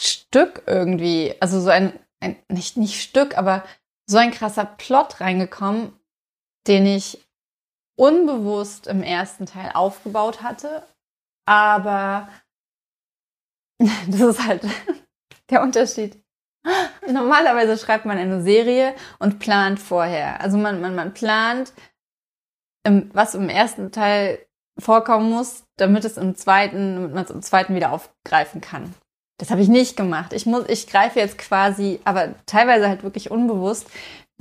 Stück 0.00 0.62
irgendwie, 0.66 1.34
also 1.40 1.60
so 1.60 1.68
ein, 1.68 1.92
ein 2.20 2.36
nicht, 2.48 2.76
nicht 2.76 3.00
Stück, 3.00 3.38
aber 3.38 3.62
so 4.06 4.16
ein 4.16 4.32
krasser 4.32 4.64
Plot 4.64 5.20
reingekommen, 5.20 5.92
den 6.66 6.86
ich 6.86 7.24
unbewusst 7.96 8.86
im 8.86 9.02
ersten 9.02 9.46
Teil 9.46 9.72
aufgebaut 9.74 10.42
hatte, 10.42 10.82
aber 11.46 12.28
das 14.08 14.20
ist 14.20 14.46
halt 14.46 14.62
der 15.48 15.62
Unterschied. 15.62 16.16
Normalerweise 17.10 17.78
schreibt 17.78 18.04
man 18.04 18.18
eine 18.18 18.42
Serie 18.42 18.94
und 19.18 19.38
plant 19.38 19.80
vorher. 19.80 20.40
Also 20.40 20.58
man, 20.58 20.80
man, 20.80 20.94
man 20.94 21.14
plant, 21.14 21.72
was 22.84 23.34
im 23.34 23.48
ersten 23.48 23.92
Teil 23.92 24.38
vorkommen 24.78 25.30
muss, 25.30 25.64
damit 25.76 26.04
es 26.04 26.16
im 26.16 26.36
zweiten, 26.36 26.94
damit 26.96 27.14
man 27.14 27.24
es 27.24 27.30
im 27.30 27.42
zweiten 27.42 27.74
wieder 27.74 27.92
aufgreifen 27.92 28.60
kann. 28.60 28.94
Das 29.38 29.50
habe 29.50 29.62
ich 29.62 29.68
nicht 29.68 29.96
gemacht. 29.96 30.34
Ich 30.34 30.44
muss, 30.44 30.68
ich 30.68 30.86
greife 30.86 31.18
jetzt 31.18 31.38
quasi, 31.38 32.00
aber 32.04 32.34
teilweise 32.44 32.88
halt 32.88 33.02
wirklich 33.02 33.30
unbewusst 33.30 33.86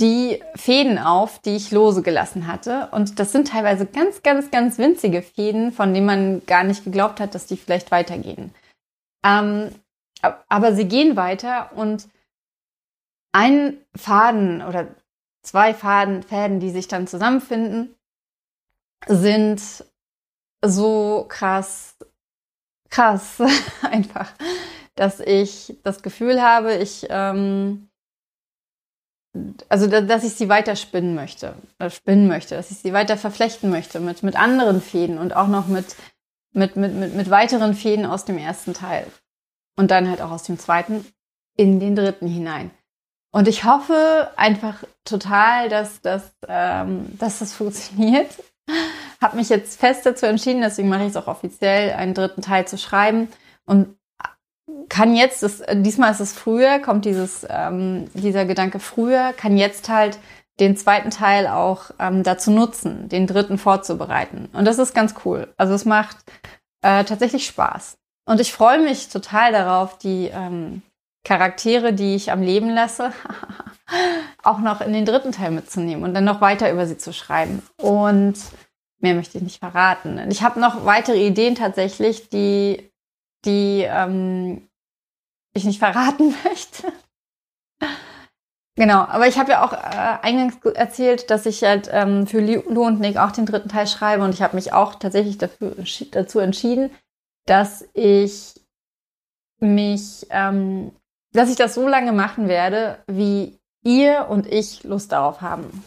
die 0.01 0.41
Fäden 0.55 0.97
auf, 0.97 1.39
die 1.39 1.55
ich 1.55 1.71
lose 1.71 2.01
gelassen 2.01 2.47
hatte. 2.47 2.89
Und 2.91 3.19
das 3.19 3.31
sind 3.31 3.49
teilweise 3.49 3.85
ganz, 3.85 4.23
ganz, 4.23 4.51
ganz 4.51 4.77
winzige 4.77 5.21
Fäden, 5.21 5.71
von 5.71 5.93
denen 5.93 6.05
man 6.05 6.45
gar 6.45 6.63
nicht 6.63 6.83
geglaubt 6.83 7.19
hat, 7.19 7.35
dass 7.35 7.45
die 7.45 7.57
vielleicht 7.57 7.91
weitergehen. 7.91 8.53
Ähm, 9.23 9.73
aber 10.21 10.73
sie 10.73 10.87
gehen 10.87 11.15
weiter 11.15 11.71
und 11.75 12.07
ein 13.31 13.77
Faden 13.95 14.61
oder 14.61 14.87
zwei 15.41 15.73
Faden, 15.73 16.23
Fäden, 16.23 16.59
die 16.59 16.71
sich 16.71 16.87
dann 16.87 17.07
zusammenfinden, 17.07 17.95
sind 19.07 19.61
so 20.61 21.25
krass, 21.29 21.95
krass 22.89 23.41
einfach, 23.81 24.31
dass 24.95 25.19
ich 25.19 25.77
das 25.83 26.01
Gefühl 26.01 26.41
habe, 26.41 26.75
ich, 26.75 27.07
ähm, 27.09 27.89
also 29.69 29.87
dass 29.87 30.23
ich 30.23 30.33
sie 30.33 30.49
weiter 30.49 30.75
spinnen 30.75 31.15
möchte, 31.15 31.55
äh, 31.77 31.89
spinnen 31.89 32.27
möchte, 32.27 32.55
dass 32.55 32.71
ich 32.71 32.79
sie 32.79 32.93
weiter 32.93 33.15
verflechten 33.15 33.69
möchte 33.69 33.99
mit, 33.99 34.23
mit 34.23 34.35
anderen 34.35 34.81
Fäden 34.81 35.17
und 35.17 35.35
auch 35.35 35.47
noch 35.47 35.67
mit, 35.67 35.95
mit, 36.53 36.75
mit, 36.75 36.93
mit, 36.93 37.15
mit 37.15 37.29
weiteren 37.29 37.73
Fäden 37.73 38.05
aus 38.05 38.25
dem 38.25 38.37
ersten 38.37 38.73
Teil. 38.73 39.05
Und 39.77 39.91
dann 39.91 40.09
halt 40.09 40.21
auch 40.21 40.31
aus 40.31 40.43
dem 40.43 40.59
zweiten 40.59 41.05
in 41.55 41.79
den 41.79 41.95
dritten 41.95 42.27
hinein. 42.27 42.71
Und 43.31 43.47
ich 43.47 43.63
hoffe 43.63 44.31
einfach 44.37 44.83
total, 45.05 45.69
dass, 45.69 46.01
dass, 46.01 46.31
ähm, 46.47 47.17
dass 47.17 47.39
das 47.39 47.53
funktioniert. 47.55 48.31
Habe 49.21 49.37
mich 49.37 49.49
jetzt 49.49 49.79
fest 49.79 50.05
dazu 50.05 50.25
entschieden, 50.25 50.61
deswegen 50.61 50.89
mache 50.89 51.03
ich 51.03 51.09
es 51.09 51.15
auch 51.17 51.27
offiziell, 51.27 51.93
einen 51.93 52.13
dritten 52.13 52.41
Teil 52.41 52.67
zu 52.67 52.77
schreiben. 52.77 53.27
Und 53.65 53.95
kann 54.87 55.15
jetzt, 55.15 55.43
das, 55.43 55.61
diesmal 55.71 56.11
ist 56.11 56.19
es 56.19 56.33
früher, 56.33 56.79
kommt 56.79 57.05
dieses, 57.05 57.45
ähm, 57.49 58.09
dieser 58.13 58.45
Gedanke 58.45 58.79
früher, 58.79 59.33
kann 59.33 59.57
jetzt 59.57 59.89
halt 59.89 60.17
den 60.59 60.75
zweiten 60.75 61.09
Teil 61.09 61.47
auch 61.47 61.91
ähm, 61.99 62.23
dazu 62.23 62.51
nutzen, 62.51 63.09
den 63.09 63.27
dritten 63.27 63.57
vorzubereiten. 63.57 64.49
Und 64.53 64.65
das 64.65 64.79
ist 64.79 64.93
ganz 64.93 65.15
cool. 65.25 65.53
Also 65.57 65.73
es 65.73 65.85
macht 65.85 66.17
äh, 66.81 67.03
tatsächlich 67.03 67.45
Spaß. 67.45 67.97
Und 68.25 68.39
ich 68.39 68.53
freue 68.53 68.79
mich 68.79 69.09
total 69.09 69.51
darauf, 69.51 69.97
die 69.97 70.27
ähm, 70.27 70.81
Charaktere, 71.23 71.93
die 71.93 72.15
ich 72.15 72.31
am 72.31 72.41
Leben 72.41 72.69
lasse, 72.69 73.11
auch 74.43 74.59
noch 74.59 74.81
in 74.81 74.93
den 74.93 75.05
dritten 75.05 75.31
Teil 75.31 75.51
mitzunehmen 75.51 76.03
und 76.03 76.13
dann 76.13 76.25
noch 76.25 76.41
weiter 76.41 76.71
über 76.71 76.85
sie 76.85 76.97
zu 76.97 77.13
schreiben. 77.13 77.63
Und 77.77 78.35
mehr 78.99 79.15
möchte 79.15 79.37
ich 79.37 79.43
nicht 79.43 79.59
verraten. 79.59 80.19
Ich 80.29 80.43
habe 80.43 80.59
noch 80.59 80.85
weitere 80.85 81.25
Ideen 81.25 81.55
tatsächlich, 81.55 82.29
die, 82.29 82.91
die 83.45 83.85
ähm, 83.87 84.69
ich 85.53 85.63
nicht 85.63 85.79
verraten 85.79 86.35
möchte. 86.43 86.91
Genau, 88.79 88.99
aber 88.99 89.27
ich 89.27 89.37
habe 89.37 89.51
ja 89.51 89.65
auch 89.65 89.73
äh, 89.73 90.25
eingangs 90.25 90.55
erzählt, 90.73 91.29
dass 91.29 91.45
ich 91.45 91.61
halt 91.65 91.89
ähm, 91.91 92.25
für 92.27 92.39
Lu 92.39 92.85
und 92.85 93.01
Nick 93.01 93.17
auch 93.17 93.31
den 93.31 93.45
dritten 93.45 93.67
Teil 93.67 93.87
schreibe 93.87 94.23
und 94.23 94.33
ich 94.33 94.41
habe 94.41 94.55
mich 94.55 94.71
auch 94.71 94.95
tatsächlich 94.95 95.37
dafür, 95.37 95.75
dazu 96.11 96.39
entschieden, 96.39 96.89
dass 97.45 97.85
ich 97.93 98.53
mich, 99.59 100.27
ähm, 100.29 100.93
dass 101.33 101.49
ich 101.49 101.57
das 101.57 101.75
so 101.75 101.89
lange 101.89 102.13
machen 102.13 102.47
werde, 102.47 102.99
wie 103.05 103.59
ihr 103.83 104.27
und 104.29 104.47
ich 104.47 104.85
Lust 104.85 105.11
darauf 105.11 105.41
haben. 105.41 105.83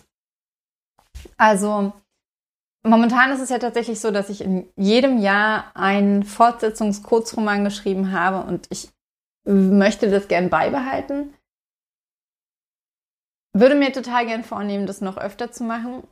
Also 1.38 1.94
Momentan 2.84 3.30
ist 3.30 3.40
es 3.40 3.49
ja 3.49 3.61
tatsächlich 3.61 4.00
so, 4.00 4.11
dass 4.11 4.28
ich 4.28 4.40
in 4.40 4.68
jedem 4.75 5.18
Jahr 5.18 5.70
einen 5.75 6.25
Fortsetzungskurzroman 6.25 7.62
geschrieben 7.62 8.11
habe 8.11 8.44
und 8.44 8.66
ich 8.70 8.88
möchte 9.44 10.11
das 10.11 10.26
gern 10.26 10.50
beibehalten. 10.50 11.32
Würde 13.54 13.75
mir 13.75 13.92
total 13.92 14.26
gern 14.26 14.44
vornehmen, 14.44 14.87
das 14.87 15.00
noch 15.00 15.16
öfter 15.16 15.52
zu 15.52 15.64
machen. 15.64 16.02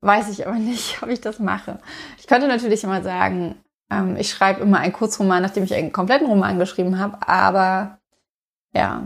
Weiß 0.00 0.28
ich 0.28 0.46
aber 0.46 0.58
nicht, 0.58 1.02
ob 1.02 1.08
ich 1.08 1.20
das 1.20 1.38
mache. 1.38 1.80
Ich 2.18 2.26
könnte 2.26 2.48
natürlich 2.48 2.84
immer 2.84 3.02
sagen, 3.02 3.62
ähm, 3.90 4.16
ich 4.16 4.30
schreibe 4.30 4.60
immer 4.60 4.78
einen 4.78 4.92
Kurzroman, 4.92 5.42
nachdem 5.42 5.64
ich 5.64 5.74
einen 5.74 5.92
kompletten 5.92 6.26
Roman 6.26 6.58
geschrieben 6.58 6.98
habe, 6.98 7.26
aber 7.26 7.98
ja, 8.74 9.02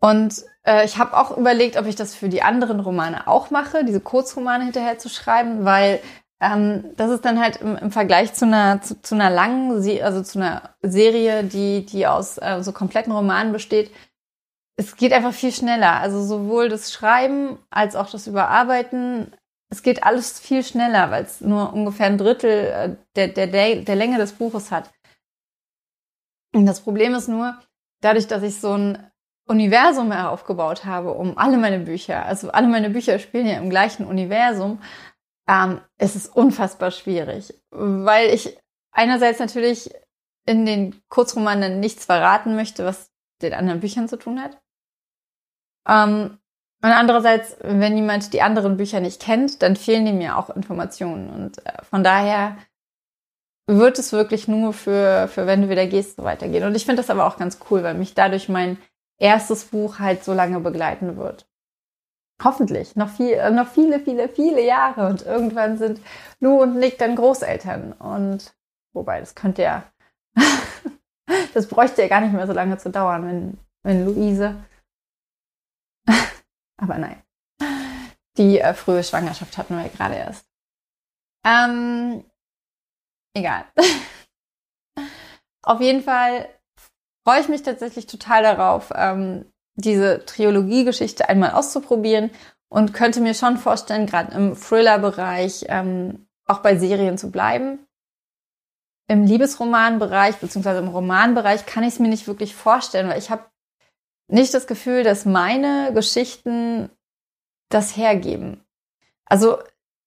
und 0.00 0.44
äh, 0.64 0.84
ich 0.84 0.98
habe 0.98 1.16
auch 1.16 1.36
überlegt, 1.36 1.76
ob 1.76 1.86
ich 1.86 1.96
das 1.96 2.14
für 2.14 2.28
die 2.28 2.42
anderen 2.42 2.80
Romane 2.80 3.26
auch 3.26 3.50
mache, 3.50 3.84
diese 3.84 4.00
Kurzromane 4.00 4.64
hinterher 4.64 4.98
zu 4.98 5.08
schreiben, 5.08 5.64
weil 5.64 6.00
ähm, 6.40 6.84
das 6.96 7.10
ist 7.10 7.24
dann 7.24 7.40
halt 7.40 7.56
im, 7.56 7.76
im 7.76 7.90
Vergleich 7.90 8.32
zu 8.34 8.44
einer 8.44 8.80
zu, 8.80 9.00
zu, 9.02 9.16
einer 9.16 9.30
langen, 9.30 9.82
Se 9.82 10.04
also 10.04 10.22
zu 10.22 10.38
einer 10.38 10.74
Serie, 10.82 11.42
die 11.42 11.84
die 11.84 12.06
aus 12.06 12.38
äh, 12.38 12.62
so 12.62 12.72
kompletten 12.72 13.12
Romanen 13.12 13.52
besteht. 13.52 13.90
Es 14.78 14.96
geht 14.96 15.12
einfach 15.12 15.32
viel 15.32 15.52
schneller. 15.52 15.94
Also 15.94 16.22
sowohl 16.22 16.68
das 16.68 16.92
Schreiben 16.92 17.58
als 17.68 17.96
auch 17.96 18.08
das 18.10 18.26
Überarbeiten. 18.26 19.34
Es 19.70 19.82
geht 19.82 20.04
alles 20.04 20.38
viel 20.38 20.62
schneller, 20.62 21.10
weil 21.10 21.24
es 21.24 21.40
nur 21.40 21.72
ungefähr 21.72 22.06
ein 22.06 22.16
Drittel 22.16 22.50
äh, 22.50 22.96
der, 23.16 23.28
der, 23.28 23.82
der, 23.82 23.96
Länge 23.96 24.18
des 24.18 24.32
Buches 24.32 24.70
hat. 24.70 24.90
Und 26.54 26.64
das 26.64 26.80
Problem 26.80 27.14
ist 27.14 27.28
nur, 27.28 27.58
dadurch, 28.00 28.28
dass 28.28 28.42
ich 28.42 28.60
so 28.60 28.72
ein 28.72 29.10
Universum 29.46 30.12
aufgebaut 30.12 30.84
habe 30.84 31.12
um 31.12 31.36
alle 31.36 31.56
meine 31.56 31.80
Bücher, 31.80 32.24
also 32.24 32.50
alle 32.50 32.68
meine 32.68 32.90
Bücher 32.90 33.18
spielen 33.18 33.46
ja 33.46 33.58
im 33.58 33.70
gleichen 33.70 34.06
Universum, 34.06 34.80
ähm, 35.48 35.80
ist 35.98 36.16
es 36.16 36.28
unfassbar 36.28 36.90
schwierig, 36.90 37.54
weil 37.70 38.32
ich 38.32 38.58
einerseits 38.92 39.38
natürlich 39.38 39.90
in 40.46 40.66
den 40.66 41.02
Kurzromanen 41.08 41.80
nichts 41.80 42.04
verraten 42.04 42.54
möchte, 42.54 42.84
was 42.84 43.10
den 43.42 43.54
anderen 43.54 43.80
Büchern 43.80 44.08
zu 44.08 44.18
tun 44.18 44.42
hat. 44.42 44.58
Ähm, 45.88 46.38
und 46.80 46.90
andererseits, 46.90 47.56
wenn 47.60 47.96
jemand 47.96 48.32
die 48.32 48.42
anderen 48.42 48.76
Bücher 48.76 49.00
nicht 49.00 49.20
kennt, 49.20 49.62
dann 49.62 49.74
fehlen 49.74 50.06
ihm 50.06 50.20
ja 50.20 50.36
auch 50.36 50.50
Informationen. 50.50 51.28
Und 51.28 51.66
äh, 51.66 51.82
von 51.82 52.04
daher 52.04 52.56
wird 53.66 53.98
es 53.98 54.12
wirklich 54.12 54.48
nur 54.48 54.72
für, 54.72 55.28
für 55.28 55.46
wenn 55.46 55.62
du 55.62 55.68
wieder 55.68 55.86
gehst, 55.86 56.16
so 56.16 56.24
weitergehen. 56.24 56.64
Und 56.64 56.74
ich 56.74 56.86
finde 56.86 57.02
das 57.02 57.10
aber 57.10 57.26
auch 57.26 57.36
ganz 57.36 57.58
cool, 57.70 57.82
weil 57.82 57.94
mich 57.94 58.14
dadurch 58.14 58.48
mein 58.48 58.78
erstes 59.18 59.64
Buch 59.64 59.98
halt 59.98 60.24
so 60.24 60.32
lange 60.32 60.60
begleiten 60.60 61.16
wird. 61.16 61.46
Hoffentlich 62.42 62.94
noch 62.94 63.08
viel, 63.08 63.32
äh, 63.32 63.50
noch 63.50 63.66
viele, 63.66 63.98
viele, 63.98 64.28
viele 64.28 64.64
Jahre 64.64 65.08
und 65.08 65.22
irgendwann 65.26 65.76
sind 65.76 66.00
Lou 66.38 66.62
und 66.62 66.76
Nick 66.76 66.96
dann 66.98 67.16
Großeltern 67.16 67.92
und 67.92 68.54
wobei 68.92 69.18
das 69.18 69.34
könnte 69.34 69.62
ja, 69.62 69.82
das 71.54 71.66
bräuchte 71.66 72.02
ja 72.02 72.08
gar 72.08 72.20
nicht 72.20 72.32
mehr 72.32 72.46
so 72.46 72.52
lange 72.52 72.78
zu 72.78 72.90
dauern, 72.90 73.26
wenn, 73.26 73.58
wenn 73.82 74.06
Luise, 74.06 74.54
aber 76.78 76.98
nein, 76.98 77.22
die 78.38 78.60
äh, 78.60 78.72
frühe 78.74 79.04
Schwangerschaft 79.04 79.58
hatten 79.58 79.76
wir 79.76 79.88
gerade 79.88 80.14
erst. 80.14 80.46
Ähm, 81.44 82.24
egal. 83.34 83.64
Auf 85.62 85.80
jeden 85.80 86.02
Fall 86.02 86.48
freue 87.26 87.40
ich 87.40 87.48
mich 87.48 87.62
tatsächlich 87.62 88.06
total 88.06 88.42
darauf, 88.42 88.90
ähm, 88.94 89.52
diese 89.74 90.24
Trilogie-Geschichte 90.24 91.28
einmal 91.28 91.50
auszuprobieren 91.50 92.30
und 92.68 92.94
könnte 92.94 93.20
mir 93.20 93.34
schon 93.34 93.58
vorstellen, 93.58 94.06
gerade 94.06 94.34
im 94.34 94.56
Thriller-Bereich 94.56 95.66
ähm, 95.68 96.26
auch 96.46 96.60
bei 96.60 96.76
Serien 96.76 97.18
zu 97.18 97.30
bleiben. 97.30 97.86
Im 99.08 99.24
Liebesroman-Bereich 99.24 100.36
beziehungsweise 100.36 100.80
im 100.80 100.88
Romanbereich 100.88 101.66
kann 101.66 101.82
ich 101.82 101.94
es 101.94 101.98
mir 101.98 102.08
nicht 102.08 102.26
wirklich 102.26 102.54
vorstellen, 102.54 103.08
weil 103.08 103.18
ich 103.18 103.30
habe 103.30 103.44
nicht 104.28 104.54
das 104.54 104.66
Gefühl, 104.66 105.02
dass 105.02 105.24
meine 105.24 105.92
Geschichten 105.94 106.90
das 107.70 107.96
hergeben. 107.96 108.64
Also 109.24 109.58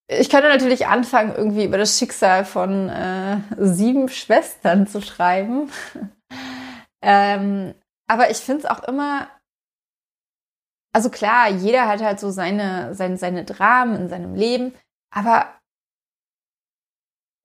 ich 0.07 0.29
könnte 0.29 0.49
natürlich 0.49 0.87
anfangen, 0.87 1.33
irgendwie 1.35 1.65
über 1.65 1.77
das 1.77 1.97
Schicksal 1.97 2.45
von 2.45 2.89
äh, 2.89 3.39
sieben 3.57 4.09
Schwestern 4.09 4.87
zu 4.87 5.01
schreiben. 5.01 5.71
ähm, 7.01 7.73
aber 8.07 8.29
ich 8.29 8.37
finde 8.37 8.63
es 8.63 8.65
auch 8.65 8.83
immer, 8.83 9.29
also 10.93 11.09
klar, 11.09 11.49
jeder 11.49 11.87
hat 11.87 12.01
halt 12.01 12.19
so 12.19 12.29
seine, 12.29 12.93
seine, 12.93 13.17
seine 13.17 13.45
Dramen 13.45 13.95
in 13.95 14.09
seinem 14.09 14.35
Leben, 14.35 14.73
aber 15.13 15.55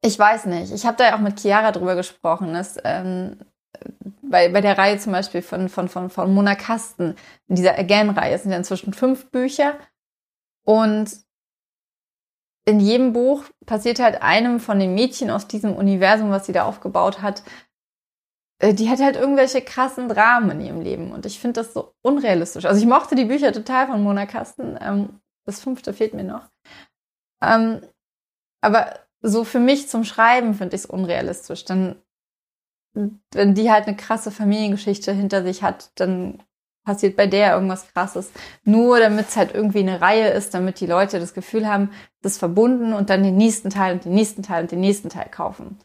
ich 0.05 0.19
weiß 0.19 0.47
nicht. 0.47 0.73
Ich 0.73 0.87
habe 0.87 0.97
da 0.97 1.05
ja 1.05 1.17
auch 1.17 1.21
mit 1.21 1.41
Chiara 1.41 1.73
drüber 1.73 1.95
gesprochen, 1.95 2.53
dass 2.53 2.79
ähm, 2.85 3.39
bei, 4.29 4.49
bei 4.49 4.61
der 4.61 4.79
Reihe 4.79 4.99
zum 4.99 5.13
Beispiel 5.13 5.43
von, 5.43 5.69
von, 5.69 5.89
von, 5.89 6.11
von 6.11 6.35
Mona 6.35 6.55
Kasten, 6.55 7.15
in 7.49 7.57
dieser 7.57 7.79
Again-Reihe, 7.79 8.39
sind 8.39 8.51
ja 8.51 8.57
inzwischen 8.57 8.93
fünf 8.93 9.31
Bücher. 9.31 9.79
Und 10.65 11.11
in 12.65 12.81
jedem 12.81 13.13
Buch 13.13 13.45
passiert 13.65 14.01
halt 14.01 14.23
einem 14.23 14.59
von 14.59 14.79
den 14.79 14.95
Mädchen 14.95 15.31
aus 15.31 15.47
diesem 15.47 15.75
Universum, 15.75 16.31
was 16.31 16.47
sie 16.47 16.53
da 16.53 16.65
aufgebaut 16.65 17.23
hat, 17.23 17.43
äh, 18.59 18.75
die 18.75 18.91
hat 18.91 19.01
halt 19.01 19.17
irgendwelche 19.17 19.63
krassen 19.63 20.09
Dramen 20.09 20.51
in 20.53 20.61
ihrem 20.61 20.81
Leben. 20.81 21.13
Und 21.13 21.27
ich 21.27 21.39
finde 21.39 21.61
das 21.61 21.73
so 21.73 21.95
unrealistisch. 22.03 22.65
Also 22.65 22.81
ich 22.81 22.87
mochte 22.87 23.15
die 23.15 23.27
Bücher 23.27 23.53
total 23.53 23.87
von 23.87 24.03
Mona 24.03 24.27
Kasten. 24.27 24.77
Ähm, 24.81 25.21
das 25.45 25.61
fünfte 25.61 25.93
fehlt 25.93 26.15
mir 26.15 26.25
noch. 26.25 26.49
Ähm, 27.43 27.83
aber 28.61 28.99
so 29.23 29.45
für 29.45 29.61
mich 29.61 29.89
zum 29.89 30.05
Schreiben 30.05 30.55
finde 30.55 30.77
ich 30.77 30.83
es 30.83 30.87
unrealistisch. 30.87 31.65
Dann, 31.65 32.03
wenn 33.33 33.55
die 33.55 33.71
halt 33.71 33.87
eine 33.87 33.97
krasse 33.97 34.31
Familiengeschichte 34.31 35.13
hinter 35.13 35.43
sich 35.43 35.63
hat, 35.63 35.91
dann 35.97 36.43
passiert 36.85 37.17
bei 37.17 37.27
der 37.27 37.53
irgendwas 37.53 37.93
Krasses. 37.93 38.31
Nur 38.65 39.01
damit 39.01 39.29
es 39.29 39.37
halt 39.37 39.55
irgendwie 39.55 39.81
eine 39.81 40.01
Reihe 40.01 40.29
ist, 40.29 40.55
damit 40.55 40.81
die 40.81 40.87
Leute 40.87 41.19
das 41.19 41.35
Gefühl 41.35 41.67
haben, 41.67 41.91
das 42.23 42.33
ist 42.33 42.39
verbunden 42.39 42.93
und 42.93 43.11
dann 43.11 43.23
den 43.23 43.37
nächsten 43.37 43.71
Teil 43.71 43.95
und 43.95 44.05
den 44.05 44.15
nächsten 44.15 44.43
Teil 44.43 44.63
und 44.63 44.71
den 44.71 44.81
nächsten 44.81 45.09
Teil 45.09 45.29
kaufen. 45.31 45.79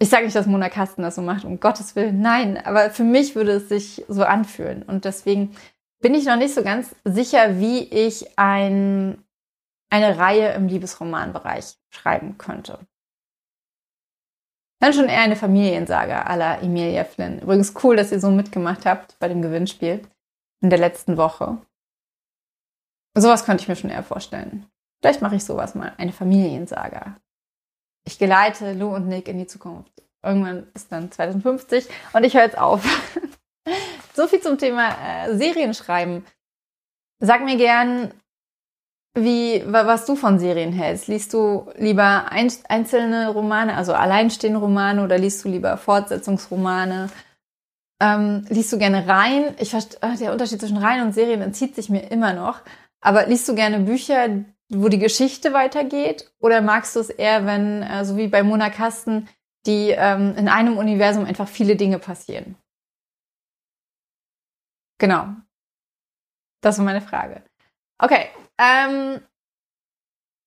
Ich 0.00 0.08
sage 0.08 0.24
nicht, 0.24 0.36
dass 0.36 0.46
Mona 0.46 0.68
Kasten 0.68 1.02
das 1.02 1.16
so 1.16 1.22
macht, 1.22 1.44
um 1.44 1.58
Gottes 1.58 1.96
Willen, 1.96 2.20
nein, 2.20 2.56
aber 2.64 2.90
für 2.90 3.02
mich 3.02 3.34
würde 3.34 3.52
es 3.52 3.68
sich 3.68 4.04
so 4.06 4.22
anfühlen. 4.22 4.84
Und 4.84 5.04
deswegen 5.04 5.56
bin 6.00 6.14
ich 6.14 6.24
noch 6.24 6.36
nicht 6.36 6.54
so 6.54 6.62
ganz 6.62 6.94
sicher, 7.04 7.58
wie 7.58 7.80
ich 7.80 8.38
ein, 8.38 9.24
eine 9.90 10.16
Reihe 10.16 10.52
im 10.52 10.68
Liebesromanbereich 10.68 11.74
schreiben 11.90 12.38
könnte. 12.38 12.78
Dann 14.80 14.92
schon 14.92 15.08
eher 15.08 15.22
eine 15.22 15.36
Familiensage 15.36 16.14
à 16.14 16.36
la 16.36 16.60
Emilia 16.60 17.04
Flynn. 17.04 17.40
Übrigens 17.40 17.74
cool, 17.82 17.96
dass 17.96 18.12
ihr 18.12 18.20
so 18.20 18.30
mitgemacht 18.30 18.86
habt 18.86 19.18
bei 19.18 19.28
dem 19.28 19.42
Gewinnspiel 19.42 20.02
in 20.60 20.70
der 20.70 20.78
letzten 20.78 21.16
Woche. 21.16 21.58
Sowas 23.16 23.44
könnte 23.44 23.62
ich 23.62 23.68
mir 23.68 23.76
schon 23.76 23.90
eher 23.90 24.04
vorstellen. 24.04 24.66
Vielleicht 25.00 25.22
mache 25.22 25.36
ich 25.36 25.44
sowas 25.44 25.74
mal, 25.74 25.92
eine 25.98 26.12
Familiensaga. 26.12 27.16
Ich 28.04 28.18
geleite 28.18 28.72
Lou 28.72 28.94
und 28.94 29.08
Nick 29.08 29.28
in 29.28 29.38
die 29.38 29.46
Zukunft. 29.46 29.92
Irgendwann 30.22 30.68
ist 30.74 30.90
dann 30.90 31.10
2050 31.10 31.88
und 32.12 32.24
ich 32.24 32.34
höre 32.34 32.44
jetzt 32.44 32.58
auf. 32.58 32.84
so 34.14 34.26
viel 34.26 34.40
zum 34.40 34.58
Thema 34.58 34.90
äh, 34.90 35.36
Serienschreiben. 35.36 36.24
Sag 37.20 37.44
mir 37.44 37.56
gern, 37.56 38.12
wie, 39.22 39.62
was 39.66 40.06
du 40.06 40.16
von 40.16 40.38
Serien 40.38 40.72
hältst. 40.72 41.08
Liest 41.08 41.32
du 41.34 41.70
lieber 41.76 42.30
einzelne 42.30 43.30
Romane, 43.30 43.76
also 43.76 43.92
alleinstehende 43.94 44.60
Romane, 44.60 45.02
oder 45.02 45.18
liest 45.18 45.44
du 45.44 45.48
lieber 45.48 45.76
Fortsetzungsromane? 45.76 47.10
Ähm, 48.00 48.46
liest 48.48 48.72
du 48.72 48.78
gerne 48.78 49.06
Reihen? 49.06 49.54
Ich 49.58 49.70
verstehe, 49.70 49.98
ah, 50.02 50.14
der 50.16 50.32
Unterschied 50.32 50.60
zwischen 50.60 50.76
Reihen 50.76 51.06
und 51.06 51.12
Serien 51.12 51.42
entzieht 51.42 51.74
sich 51.74 51.88
mir 51.88 52.10
immer 52.10 52.32
noch. 52.32 52.60
Aber 53.00 53.26
liest 53.26 53.48
du 53.48 53.54
gerne 53.54 53.80
Bücher, 53.80 54.44
wo 54.68 54.88
die 54.88 54.98
Geschichte 54.98 55.52
weitergeht? 55.52 56.30
Oder 56.40 56.60
magst 56.62 56.96
du 56.96 57.00
es 57.00 57.10
eher, 57.10 57.46
wenn, 57.46 57.82
äh, 57.82 58.04
so 58.04 58.16
wie 58.16 58.28
bei 58.28 58.42
Mona 58.42 58.70
Kasten, 58.70 59.28
die 59.66 59.90
ähm, 59.90 60.34
in 60.36 60.48
einem 60.48 60.76
Universum 60.78 61.24
einfach 61.24 61.48
viele 61.48 61.76
Dinge 61.76 61.98
passieren? 61.98 62.56
Genau. 64.98 65.28
Das 66.60 66.78
war 66.78 66.84
meine 66.84 67.00
Frage. 67.00 67.42
Okay, 67.98 68.28
ähm, 68.58 69.20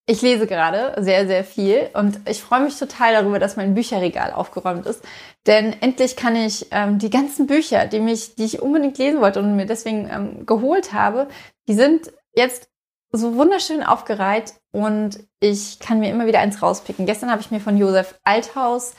ich 0.08 0.21
lese 0.21 0.47
gerade 0.47 1.02
sehr, 1.02 1.28
sehr 1.28 1.43
viel 1.43 1.89
und 1.93 2.19
ich 2.28 2.41
freue 2.41 2.62
mich 2.62 2.78
total 2.78 3.13
darüber, 3.13 3.39
dass 3.39 3.56
mein 3.56 3.76
Bücherregal 3.76 4.34
aufgeräumt 4.34 4.86
ist. 4.86 5.04
Denn 5.47 5.74
endlich 5.82 6.15
kann 6.15 6.36
ich 6.36 6.67
ähm, 6.71 7.00
die 7.00 7.10
ganzen 7.10 7.47
Bücher, 7.47 7.88
die, 7.88 8.00
mich, 8.00 8.36
die 8.36 8.43
ich 8.43 8.62
unbedingt 8.62 8.97
lesen 8.97 9.21
wollte 9.21 9.39
und 9.39 9.56
mir 9.56 9.65
deswegen 9.65 10.10
ähm, 10.10 10.45
geholt 10.45 10.91
habe, 10.91 11.28
die 11.67 11.76
sind 11.76 12.12
jetzt 12.34 12.69
so 13.13 13.36
wunderschön 13.36 13.84
aufgereiht 13.84 14.54
und 14.71 15.19
ich 15.39 15.80
kann 15.80 16.00
mir 16.00 16.10
immer 16.10 16.28
wieder 16.28 16.39
eins 16.39 16.62
rauspicken. 16.62 17.06
Gestern 17.06 17.32
habe 17.32 17.41
ich 17.41 17.52
mir 17.52 17.60
von 17.60 17.78
Josef 17.78 18.19
Althaus 18.24 18.95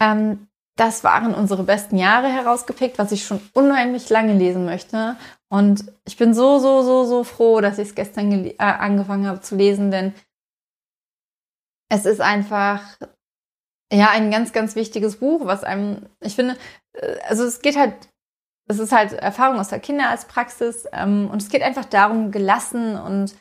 ähm, 0.00 0.47
das 0.78 1.02
waren 1.02 1.34
unsere 1.34 1.64
besten 1.64 1.96
Jahre 1.96 2.28
herausgepickt, 2.28 2.98
was 2.98 3.10
ich 3.10 3.26
schon 3.26 3.40
unheimlich 3.52 4.08
lange 4.10 4.34
lesen 4.34 4.64
möchte. 4.64 5.16
Und 5.48 5.92
ich 6.06 6.16
bin 6.16 6.34
so, 6.34 6.60
so, 6.60 6.82
so, 6.82 7.04
so 7.04 7.24
froh, 7.24 7.60
dass 7.60 7.78
ich 7.78 7.88
es 7.88 7.94
gestern 7.96 8.32
äh, 8.32 8.54
angefangen 8.58 9.26
habe 9.26 9.40
zu 9.40 9.56
lesen, 9.56 9.90
denn 9.90 10.14
es 11.90 12.06
ist 12.06 12.20
einfach 12.20 12.82
ja 13.92 14.10
ein 14.10 14.30
ganz, 14.30 14.52
ganz 14.52 14.76
wichtiges 14.76 15.18
Buch, 15.18 15.46
was 15.46 15.64
einem, 15.64 16.06
ich 16.20 16.36
finde, 16.36 16.56
äh, 16.92 17.18
also 17.22 17.44
es 17.44 17.60
geht 17.60 17.76
halt, 17.76 17.94
es 18.68 18.78
ist 18.78 18.92
halt 18.92 19.14
Erfahrung 19.14 19.58
aus 19.58 19.68
der 19.68 19.80
Kinderarztpraxis 19.80 20.86
ähm, 20.92 21.28
und 21.28 21.42
es 21.42 21.48
geht 21.48 21.62
einfach 21.62 21.86
darum, 21.86 22.30
gelassen 22.30 22.96
und 22.96 23.34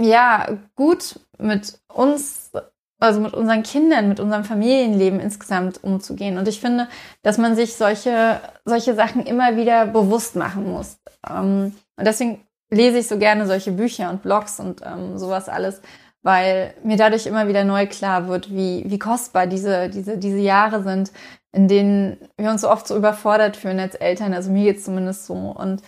ja, 0.00 0.56
gut 0.76 1.20
mit 1.36 1.78
uns 1.92 2.52
also 3.00 3.20
mit 3.20 3.32
unseren 3.34 3.62
Kindern, 3.62 4.08
mit 4.08 4.20
unserem 4.20 4.44
Familienleben 4.44 5.20
insgesamt 5.20 5.82
umzugehen. 5.82 6.38
Und 6.38 6.46
ich 6.46 6.60
finde, 6.60 6.88
dass 7.22 7.38
man 7.38 7.56
sich 7.56 7.74
solche, 7.74 8.40
solche 8.64 8.94
Sachen 8.94 9.24
immer 9.24 9.56
wieder 9.56 9.86
bewusst 9.86 10.36
machen 10.36 10.70
muss. 10.70 10.98
Ähm, 11.28 11.74
und 11.96 12.06
deswegen 12.06 12.44
lese 12.70 12.98
ich 12.98 13.08
so 13.08 13.18
gerne 13.18 13.46
solche 13.46 13.72
Bücher 13.72 14.10
und 14.10 14.22
Blogs 14.22 14.60
und 14.60 14.82
ähm, 14.84 15.18
sowas 15.18 15.48
alles, 15.48 15.80
weil 16.22 16.74
mir 16.84 16.96
dadurch 16.96 17.26
immer 17.26 17.48
wieder 17.48 17.64
neu 17.64 17.86
klar 17.86 18.28
wird, 18.28 18.50
wie, 18.50 18.84
wie 18.86 18.98
kostbar 18.98 19.46
diese, 19.46 19.88
diese, 19.88 20.18
diese 20.18 20.38
Jahre 20.38 20.82
sind, 20.82 21.10
in 21.52 21.68
denen 21.68 22.18
wir 22.36 22.50
uns 22.50 22.60
so 22.60 22.70
oft 22.70 22.86
so 22.86 22.96
überfordert 22.96 23.56
fühlen 23.56 23.80
als 23.80 23.94
Eltern. 23.94 24.34
Also 24.34 24.50
mir 24.52 24.64
geht's 24.64 24.84
zumindest 24.84 25.26
so. 25.26 25.34
Und 25.34 25.82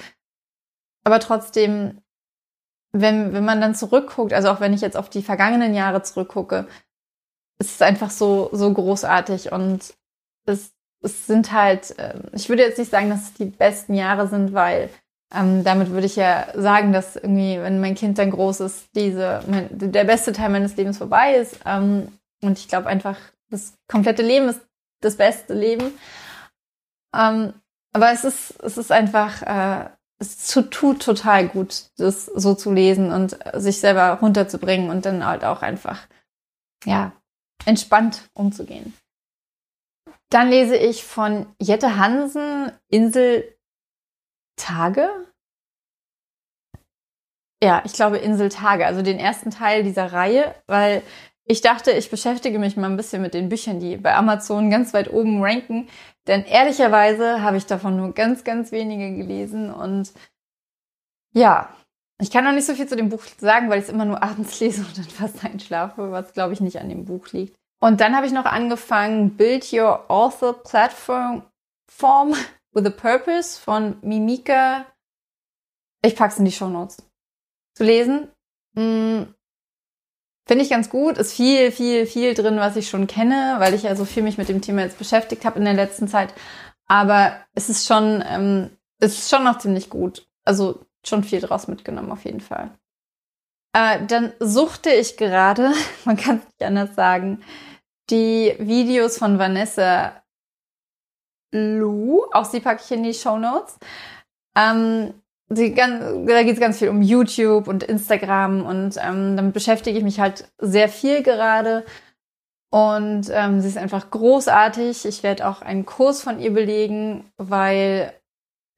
aber 1.04 1.20
trotzdem, 1.20 2.00
wenn, 2.92 3.32
wenn 3.32 3.44
man 3.44 3.60
dann 3.60 3.74
zurückguckt, 3.74 4.32
also 4.32 4.48
auch 4.48 4.60
wenn 4.60 4.72
ich 4.72 4.80
jetzt 4.80 4.96
auf 4.96 5.08
die 5.08 5.22
vergangenen 5.22 5.74
Jahre 5.74 6.02
zurückgucke, 6.02 6.66
es 7.58 7.72
ist 7.72 7.82
einfach 7.82 8.10
so, 8.10 8.48
so 8.52 8.72
großartig 8.72 9.52
und 9.52 9.94
es, 10.46 10.72
es 11.02 11.26
sind 11.26 11.52
halt, 11.52 11.94
ähm, 11.98 12.22
ich 12.32 12.48
würde 12.48 12.62
jetzt 12.62 12.78
nicht 12.78 12.90
sagen, 12.90 13.10
dass 13.10 13.22
es 13.22 13.34
die 13.34 13.46
besten 13.46 13.94
Jahre 13.94 14.28
sind, 14.28 14.52
weil 14.52 14.90
ähm, 15.34 15.64
damit 15.64 15.90
würde 15.90 16.06
ich 16.06 16.16
ja 16.16 16.46
sagen, 16.54 16.92
dass 16.92 17.16
irgendwie, 17.16 17.58
wenn 17.60 17.80
mein 17.80 17.94
Kind 17.94 18.18
dann 18.18 18.30
groß 18.30 18.60
ist, 18.60 18.88
diese, 18.94 19.42
mein, 19.48 19.68
der 19.70 20.04
beste 20.04 20.32
Teil 20.32 20.50
meines 20.50 20.76
Lebens 20.76 20.98
vorbei 20.98 21.36
ist. 21.36 21.58
Ähm, 21.64 22.08
und 22.42 22.58
ich 22.58 22.68
glaube 22.68 22.88
einfach, 22.88 23.16
das 23.50 23.74
komplette 23.88 24.22
Leben 24.22 24.48
ist 24.48 24.60
das 25.00 25.16
beste 25.16 25.54
Leben. 25.54 25.92
Ähm, 27.14 27.54
aber 27.92 28.12
es 28.12 28.24
ist, 28.24 28.62
es 28.62 28.78
ist 28.78 28.92
einfach, 28.92 29.42
äh, 29.42 29.90
es 30.18 30.48
tut 30.48 31.02
total 31.02 31.48
gut, 31.48 31.86
das 31.96 32.26
so 32.26 32.54
zu 32.54 32.72
lesen 32.72 33.10
und 33.12 33.36
sich 33.54 33.80
selber 33.80 34.18
runterzubringen 34.20 34.90
und 34.90 35.04
dann 35.04 35.26
halt 35.26 35.44
auch 35.44 35.62
einfach, 35.62 36.06
ja, 36.84 37.12
entspannt 37.66 38.28
umzugehen. 38.34 38.94
Dann 40.30 40.48
lese 40.48 40.76
ich 40.76 41.04
von 41.04 41.46
Jette 41.58 41.96
Hansen 41.96 42.72
Insel 42.88 43.56
Tage. 44.56 45.08
Ja, 47.62 47.82
ich 47.84 47.92
glaube 47.92 48.18
Insel 48.18 48.48
Tage, 48.48 48.86
also 48.86 49.02
den 49.02 49.18
ersten 49.18 49.50
Teil 49.50 49.84
dieser 49.84 50.12
Reihe, 50.12 50.54
weil 50.66 51.02
ich 51.44 51.60
dachte, 51.60 51.90
ich 51.90 52.10
beschäftige 52.10 52.58
mich 52.58 52.76
mal 52.76 52.88
ein 52.88 52.96
bisschen 52.96 53.20
mit 53.20 53.34
den 53.34 53.48
Büchern, 53.48 53.80
die 53.80 53.96
bei 53.96 54.14
Amazon 54.14 54.70
ganz 54.70 54.94
weit 54.94 55.10
oben 55.12 55.42
ranken. 55.42 55.88
Denn 56.26 56.44
ehrlicherweise 56.44 57.42
habe 57.42 57.56
ich 57.56 57.66
davon 57.66 57.96
nur 57.96 58.14
ganz, 58.14 58.44
ganz 58.44 58.72
wenige 58.72 59.14
gelesen. 59.16 59.72
Und 59.72 60.12
ja, 61.34 61.76
ich 62.22 62.30
kann 62.30 62.44
noch 62.44 62.52
nicht 62.52 62.66
so 62.66 62.74
viel 62.74 62.86
zu 62.86 62.96
dem 62.96 63.08
Buch 63.08 63.22
sagen, 63.38 63.68
weil 63.68 63.78
ich 63.78 63.84
es 63.84 63.90
immer 63.90 64.04
nur 64.04 64.22
abends 64.22 64.60
lese 64.60 64.82
und 64.82 64.96
dann 64.96 65.04
fast 65.04 65.44
einschlafe, 65.44 66.10
was 66.12 66.32
glaube 66.32 66.52
ich 66.52 66.60
nicht 66.60 66.78
an 66.78 66.88
dem 66.88 67.04
Buch 67.04 67.28
liegt. 67.32 67.56
Und 67.80 68.00
dann 68.00 68.14
habe 68.14 68.26
ich 68.26 68.32
noch 68.32 68.44
angefangen 68.44 69.36
Build 69.36 69.72
Your 69.72 70.08
Author 70.08 70.62
Platform 70.62 71.42
Form 71.90 72.34
with 72.72 72.86
a 72.86 72.90
Purpose 72.90 73.60
von 73.60 73.96
Mimika. 74.02 74.86
Ich 76.02 76.16
pack's 76.16 76.38
in 76.38 76.44
die 76.44 76.52
Show 76.52 76.68
Notes. 76.68 76.98
Zu 77.74 77.84
lesen. 77.84 78.28
Hm, 78.76 79.34
Finde 80.46 80.64
ich 80.64 80.70
ganz 80.70 80.90
gut. 80.90 81.18
Ist 81.18 81.34
viel, 81.34 81.72
viel, 81.72 82.06
viel 82.06 82.34
drin, 82.34 82.56
was 82.56 82.76
ich 82.76 82.88
schon 82.88 83.06
kenne, 83.06 83.56
weil 83.58 83.74
ich 83.74 83.82
ja 83.82 83.94
so 83.94 84.04
viel 84.04 84.22
mich 84.22 84.38
mit 84.38 84.48
dem 84.48 84.60
Thema 84.60 84.82
jetzt 84.82 84.98
beschäftigt 84.98 85.44
habe 85.44 85.58
in 85.58 85.64
der 85.64 85.74
letzten 85.74 86.08
Zeit. 86.08 86.34
Aber 86.86 87.36
es 87.54 87.68
ist 87.68 87.86
schon, 87.86 88.22
ähm, 88.26 88.70
es 88.98 89.18
ist 89.18 89.30
schon 89.30 89.44
noch 89.44 89.58
ziemlich 89.58 89.90
gut. 89.90 90.26
Also 90.44 90.84
schon 91.06 91.24
viel 91.24 91.40
draus 91.40 91.68
mitgenommen, 91.68 92.12
auf 92.12 92.24
jeden 92.24 92.40
Fall. 92.40 92.70
Äh, 93.74 94.04
dann 94.06 94.32
suchte 94.38 94.90
ich 94.90 95.16
gerade, 95.16 95.72
man 96.04 96.16
kann 96.16 96.38
es 96.38 96.44
nicht 96.44 96.62
anders 96.62 96.94
sagen, 96.94 97.42
die 98.10 98.54
Videos 98.58 99.18
von 99.18 99.38
Vanessa 99.38 100.22
Lou. 101.52 102.24
Auch 102.32 102.44
sie 102.44 102.60
packe 102.60 102.82
ich 102.84 102.90
in 102.90 103.02
die 103.02 103.14
Show 103.14 103.38
Notes. 103.38 103.78
Ähm, 104.56 105.14
ganz, 105.48 106.26
da 106.26 106.42
geht 106.42 106.54
es 106.54 106.60
ganz 106.60 106.78
viel 106.78 106.88
um 106.88 107.02
YouTube 107.02 107.68
und 107.68 107.82
Instagram 107.82 108.64
und 108.64 108.96
ähm, 108.98 109.36
damit 109.36 109.54
beschäftige 109.54 109.98
ich 109.98 110.04
mich 110.04 110.20
halt 110.20 110.50
sehr 110.58 110.88
viel 110.88 111.22
gerade. 111.22 111.84
Und 112.70 113.28
ähm, 113.30 113.60
sie 113.60 113.68
ist 113.68 113.76
einfach 113.76 114.10
großartig. 114.10 115.04
Ich 115.04 115.22
werde 115.22 115.46
auch 115.46 115.60
einen 115.60 115.84
Kurs 115.84 116.22
von 116.22 116.40
ihr 116.40 116.54
belegen, 116.54 117.30
weil 117.36 118.14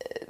äh, 0.01 0.27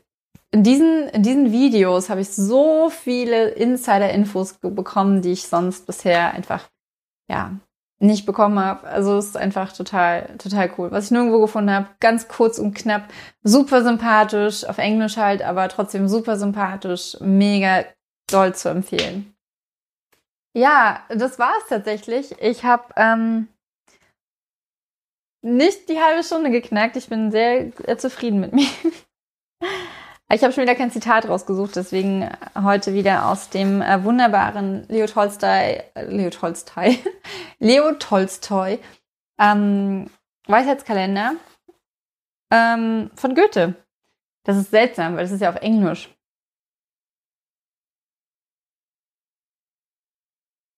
in 0.55 0.63
diesen, 0.63 1.09
in 1.09 1.25
diesen 1.25 1.51
Videos 1.51 2.09
habe 2.09 2.21
ich 2.21 2.29
so 2.29 2.89
viele 2.89 3.49
Insider-Infos 3.49 4.59
bekommen, 4.61 5.21
die 5.21 5.33
ich 5.33 5.49
sonst 5.49 5.85
bisher 5.85 6.33
einfach, 6.33 6.69
ja, 7.29 7.57
nicht 7.99 8.25
bekommen 8.25 8.61
habe. 8.61 8.87
Also 8.87 9.19
es 9.19 9.27
ist 9.27 9.37
einfach 9.37 9.73
total, 9.73 10.37
total 10.39 10.71
cool. 10.79 10.93
Was 10.93 11.07
ich 11.07 11.11
nirgendwo 11.11 11.41
gefunden 11.41 11.73
habe, 11.73 11.89
ganz 11.99 12.29
kurz 12.29 12.61
und 12.61 12.73
knapp, 12.73 13.13
super 13.43 13.83
sympathisch, 13.83 14.65
auf 14.65 14.79
Englisch 14.79 15.17
halt, 15.17 15.43
aber 15.43 15.69
trotzdem 15.69 16.07
super 16.07 16.37
sympathisch, 16.37 17.17
mega 17.21 17.85
doll 18.31 18.55
zu 18.55 18.69
empfehlen. 18.69 19.35
Ja, 20.57 21.03
das 21.09 21.41
war 21.41 21.53
es 21.63 21.69
tatsächlich. 21.69 22.31
Ich 22.41 22.65
habe 22.65 22.85
ähm, 22.95 23.49
nicht 25.43 25.89
die 25.89 26.01
halbe 26.01 26.23
Stunde 26.23 26.53
geknackt. 26.53 26.95
Ich 26.95 27.09
bin 27.09 27.33
sehr, 27.33 27.73
sehr 27.73 27.99
zufrieden 27.99 28.39
mit 28.39 28.53
mir. 28.53 28.69
Ich 30.33 30.43
habe 30.43 30.53
schon 30.53 30.63
wieder 30.63 30.75
kein 30.75 30.91
Zitat 30.91 31.29
rausgesucht, 31.29 31.77
deswegen 31.77 32.29
heute 32.61 32.95
wieder 32.95 33.29
aus 33.29 33.51
dem 33.51 33.83
äh, 33.83 34.03
wunderbaren 34.05 34.87
Leo 34.89 35.07
Tolstoi, 35.07 35.83
äh, 35.95 36.05
Leo 36.07 36.31
Tolstoi, 36.31 36.99
Leo 37.59 37.93
Tolstoi, 37.93 38.79
ähm, 39.39 40.11
Weisheitskalender 40.47 41.35
ähm, 42.51 43.11
von 43.15 43.35
Goethe. 43.35 43.75
Das 44.45 44.57
ist 44.57 44.71
seltsam, 44.71 45.17
weil 45.17 45.25
das 45.25 45.33
ist 45.33 45.41
ja 45.41 45.51
auf 45.51 45.57
Englisch. 45.57 46.11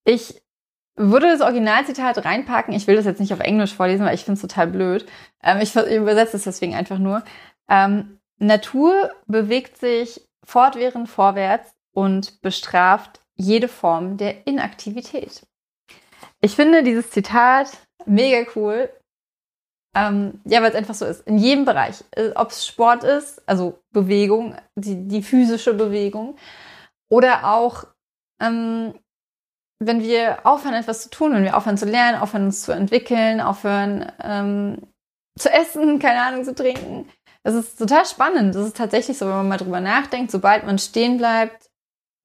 Ich 0.05 0.43
würde 0.97 1.29
das 1.29 1.41
Originalzitat 1.41 2.25
reinpacken. 2.25 2.75
Ich 2.75 2.87
will 2.87 2.97
das 2.97 3.05
jetzt 3.05 3.21
nicht 3.21 3.33
auf 3.33 3.41
Englisch 3.41 3.75
vorlesen, 3.75 4.05
weil 4.07 4.15
ich 4.15 4.25
finde 4.25 4.35
es 4.35 4.43
total 4.43 4.67
blöd. 4.67 5.07
Ähm, 5.43 5.59
ich 5.61 5.75
übersetze 5.77 6.37
es 6.37 6.45
deswegen 6.45 6.75
einfach 6.75 6.99
nur. 6.99 7.23
Ähm, 7.69 8.16
Natur 8.39 9.13
bewegt 9.27 9.79
sich 9.79 10.21
fortwährend 10.45 11.09
vorwärts 11.09 11.75
und 11.93 12.41
bestraft 12.43 13.21
jede 13.35 13.69
Form 13.69 14.17
der 14.17 14.47
Inaktivität. 14.47 15.47
Ich 16.41 16.55
finde 16.55 16.83
dieses 16.83 17.11
Zitat 17.11 17.71
mega 18.05 18.49
cool. 18.55 18.91
Ähm, 19.97 20.41
ja, 20.45 20.61
weil 20.61 20.71
es 20.71 20.77
einfach 20.77 20.95
so 20.95 21.07
ist. 21.07 21.27
In 21.27 21.39
jedem 21.39 21.65
Bereich. 21.65 22.05
Äh, 22.11 22.33
Ob 22.35 22.51
es 22.51 22.67
Sport 22.67 23.03
ist, 23.03 23.43
also 23.49 23.79
Bewegung, 23.93 24.55
die, 24.75 25.09
die 25.09 25.23
physische 25.23 25.73
Bewegung, 25.73 26.37
oder 27.09 27.51
auch, 27.51 27.85
ähm, 28.43 28.95
wenn 29.83 30.03
wir 30.03 30.45
aufhören, 30.45 30.75
etwas 30.75 31.03
zu 31.03 31.11
tun, 31.11 31.33
wenn 31.33 31.45
wir 31.45 31.57
aufhören 31.57 31.79
zu 31.79 31.87
lernen, 31.87 32.21
aufhören 32.21 32.47
uns 32.47 32.63
zu 32.63 32.73
entwickeln, 32.73 33.41
aufhören 33.41 34.13
ähm, 34.23 34.83
zu 35.39 35.51
essen, 35.51 35.99
keine 35.99 36.23
Ahnung, 36.23 36.45
zu 36.45 36.55
trinken, 36.55 37.09
es 37.47 37.55
ist 37.55 37.79
total 37.79 38.05
spannend. 38.05 38.57
Es 38.57 38.67
ist 38.67 38.77
tatsächlich 38.77 39.17
so, 39.17 39.27
wenn 39.27 39.37
man 39.37 39.49
mal 39.49 39.57
drüber 39.57 39.81
nachdenkt, 39.81 40.33
sobald 40.33 40.67
man 40.67 40.79
stehen 40.79 41.17
bleibt, 41.17 41.71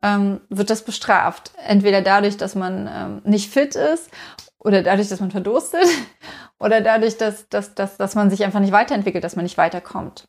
ähm, 0.02 0.42
wird 0.50 0.72
das 0.72 0.84
bestraft. 0.84 1.52
Entweder 1.58 2.02
dadurch, 2.02 2.38
dass 2.38 2.56
man 2.56 2.90
ähm, 2.92 3.22
nicht 3.24 3.52
fit 3.52 3.76
ist 3.76 4.10
oder 4.58 4.82
dadurch, 4.82 5.10
dass 5.10 5.20
man 5.20 5.30
verdurstet 5.30 5.86
oder 6.60 6.82
dadurch, 6.82 7.18
dass, 7.18 7.48
dass, 7.50 7.76
dass, 7.76 7.98
dass 7.98 8.16
man 8.16 8.32
sich 8.32 8.44
einfach 8.44 8.60
nicht 8.60 8.72
weiterentwickelt, 8.72 9.24
dass 9.24 9.36
man 9.36 9.44
nicht 9.44 9.60
weiterkommt. 9.60 10.28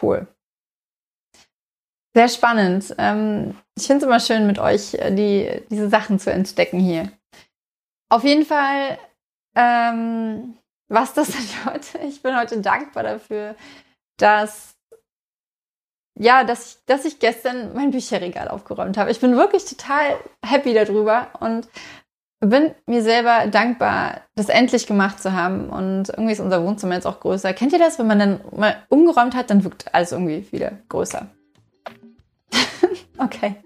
Cool. 0.00 0.28
Sehr 2.14 2.28
spannend. 2.28 2.94
Ähm, 2.98 3.56
ich 3.76 3.88
finde 3.88 4.04
es 4.04 4.08
immer 4.08 4.20
schön, 4.20 4.46
mit 4.46 4.60
euch 4.60 4.94
äh, 4.94 5.12
die, 5.12 5.66
diese 5.70 5.88
Sachen 5.88 6.20
zu 6.20 6.32
entdecken 6.32 6.78
hier. 6.78 7.10
Auf 8.10 8.22
jeden 8.22 8.44
Fall 8.44 8.96
ähm, 9.56 10.56
was 10.88 11.14
das 11.14 11.28
denn 11.32 11.72
heute? 11.72 11.98
Ich 12.06 12.22
bin 12.22 12.36
heute 12.36 12.60
dankbar 12.60 13.02
dafür, 13.02 13.56
dass 14.18 14.76
ja, 16.18 16.44
dass 16.44 16.66
ich, 16.66 16.76
dass 16.86 17.04
ich 17.04 17.18
gestern 17.18 17.74
mein 17.74 17.90
Bücherregal 17.90 18.48
aufgeräumt 18.48 18.96
habe. 18.96 19.10
Ich 19.10 19.20
bin 19.20 19.36
wirklich 19.36 19.66
total 19.66 20.16
happy 20.42 20.72
darüber 20.72 21.28
und 21.40 21.68
bin 22.40 22.74
mir 22.86 23.02
selber 23.02 23.46
dankbar, 23.48 24.22
das 24.34 24.48
endlich 24.48 24.86
gemacht 24.86 25.20
zu 25.20 25.32
haben. 25.32 25.68
Und 25.68 26.08
irgendwie 26.08 26.32
ist 26.32 26.40
unser 26.40 26.64
Wohnzimmer 26.64 26.94
jetzt 26.94 27.06
auch 27.06 27.20
größer. 27.20 27.52
Kennt 27.52 27.72
ihr 27.72 27.78
das? 27.78 27.98
Wenn 27.98 28.06
man 28.06 28.18
dann 28.18 28.40
mal 28.54 28.76
umgeräumt 28.88 29.34
hat, 29.34 29.50
dann 29.50 29.64
wirkt 29.64 29.94
alles 29.94 30.12
irgendwie 30.12 30.46
wieder 30.52 30.72
größer. 30.88 31.26
okay. 33.18 33.56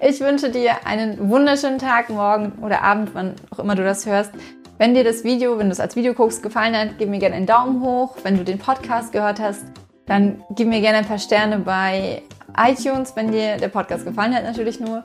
Ich 0.00 0.20
wünsche 0.20 0.50
dir 0.50 0.86
einen 0.86 1.28
wunderschönen 1.28 1.78
Tag, 1.78 2.08
morgen 2.08 2.52
oder 2.62 2.82
Abend, 2.82 3.10
wann 3.14 3.34
auch 3.50 3.58
immer 3.58 3.74
du 3.74 3.84
das 3.84 4.06
hörst. 4.06 4.32
Wenn 4.80 4.94
dir 4.94 5.04
das 5.04 5.24
Video, 5.24 5.58
wenn 5.58 5.66
du 5.66 5.72
es 5.72 5.78
als 5.78 5.94
Video 5.94 6.14
guckst, 6.14 6.42
gefallen 6.42 6.74
hat, 6.74 6.96
gib 6.96 7.10
mir 7.10 7.18
gerne 7.18 7.36
einen 7.36 7.44
Daumen 7.44 7.82
hoch. 7.82 8.16
Wenn 8.22 8.38
du 8.38 8.44
den 8.44 8.58
Podcast 8.58 9.12
gehört 9.12 9.38
hast, 9.38 9.66
dann 10.06 10.42
gib 10.56 10.68
mir 10.68 10.80
gerne 10.80 10.96
ein 10.96 11.04
paar 11.04 11.18
Sterne 11.18 11.58
bei 11.58 12.22
iTunes, 12.56 13.14
wenn 13.14 13.30
dir 13.30 13.58
der 13.58 13.68
Podcast 13.68 14.06
gefallen 14.06 14.34
hat, 14.34 14.42
natürlich 14.42 14.80
nur. 14.80 15.04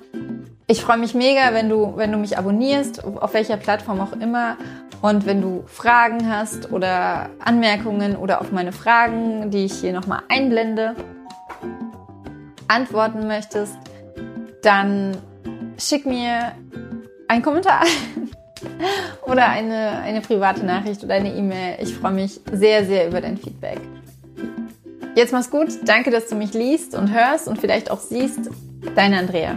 Ich 0.68 0.82
freue 0.82 0.98
mich 0.98 1.14
mega, 1.14 1.54
wenn 1.54 1.68
du, 1.68 1.92
wenn 1.98 2.10
du 2.10 2.18
mich 2.18 2.38
abonnierst, 2.38 3.04
auf 3.04 3.34
welcher 3.34 3.58
Plattform 3.58 4.00
auch 4.00 4.14
immer. 4.14 4.56
Und 5.02 5.26
wenn 5.26 5.42
du 5.42 5.66
Fragen 5.68 6.30
hast 6.30 6.72
oder 6.72 7.30
Anmerkungen 7.44 8.16
oder 8.16 8.40
auf 8.40 8.54
meine 8.54 8.72
Fragen, 8.72 9.52
die 9.52 9.66
ich 9.66 9.74
hier 9.74 9.92
nochmal 9.92 10.22
einblende, 10.30 10.96
antworten 12.70 13.28
möchtest, 13.28 13.76
dann 14.64 15.18
schick 15.78 16.06
mir 16.06 16.54
einen 17.28 17.42
Kommentar. 17.42 17.84
oder 19.26 19.50
eine, 19.50 20.00
eine 20.00 20.22
private 20.22 20.66
Nachricht 20.66 21.04
oder 21.04 21.16
eine 21.16 21.34
E-Mail. 21.34 21.78
Ich 21.82 21.96
freue 21.96 22.14
mich 22.14 22.40
sehr, 22.52 22.86
sehr 22.86 23.08
über 23.08 23.22
dein 23.22 23.38
Feedback. 23.38 23.80
Jetzt 25.16 25.32
mach's 25.32 25.50
gut. 25.50 25.70
Danke, 25.86 26.12
dass 26.12 26.28
du 26.28 26.36
mich 26.36 26.54
liest 26.54 26.94
und 26.94 27.14
hörst 27.14 27.48
und 27.48 27.60
vielleicht 27.60 27.90
auch 27.90 28.00
siehst. 28.00 28.50
Deine 28.96 29.18
Andrea. 29.18 29.56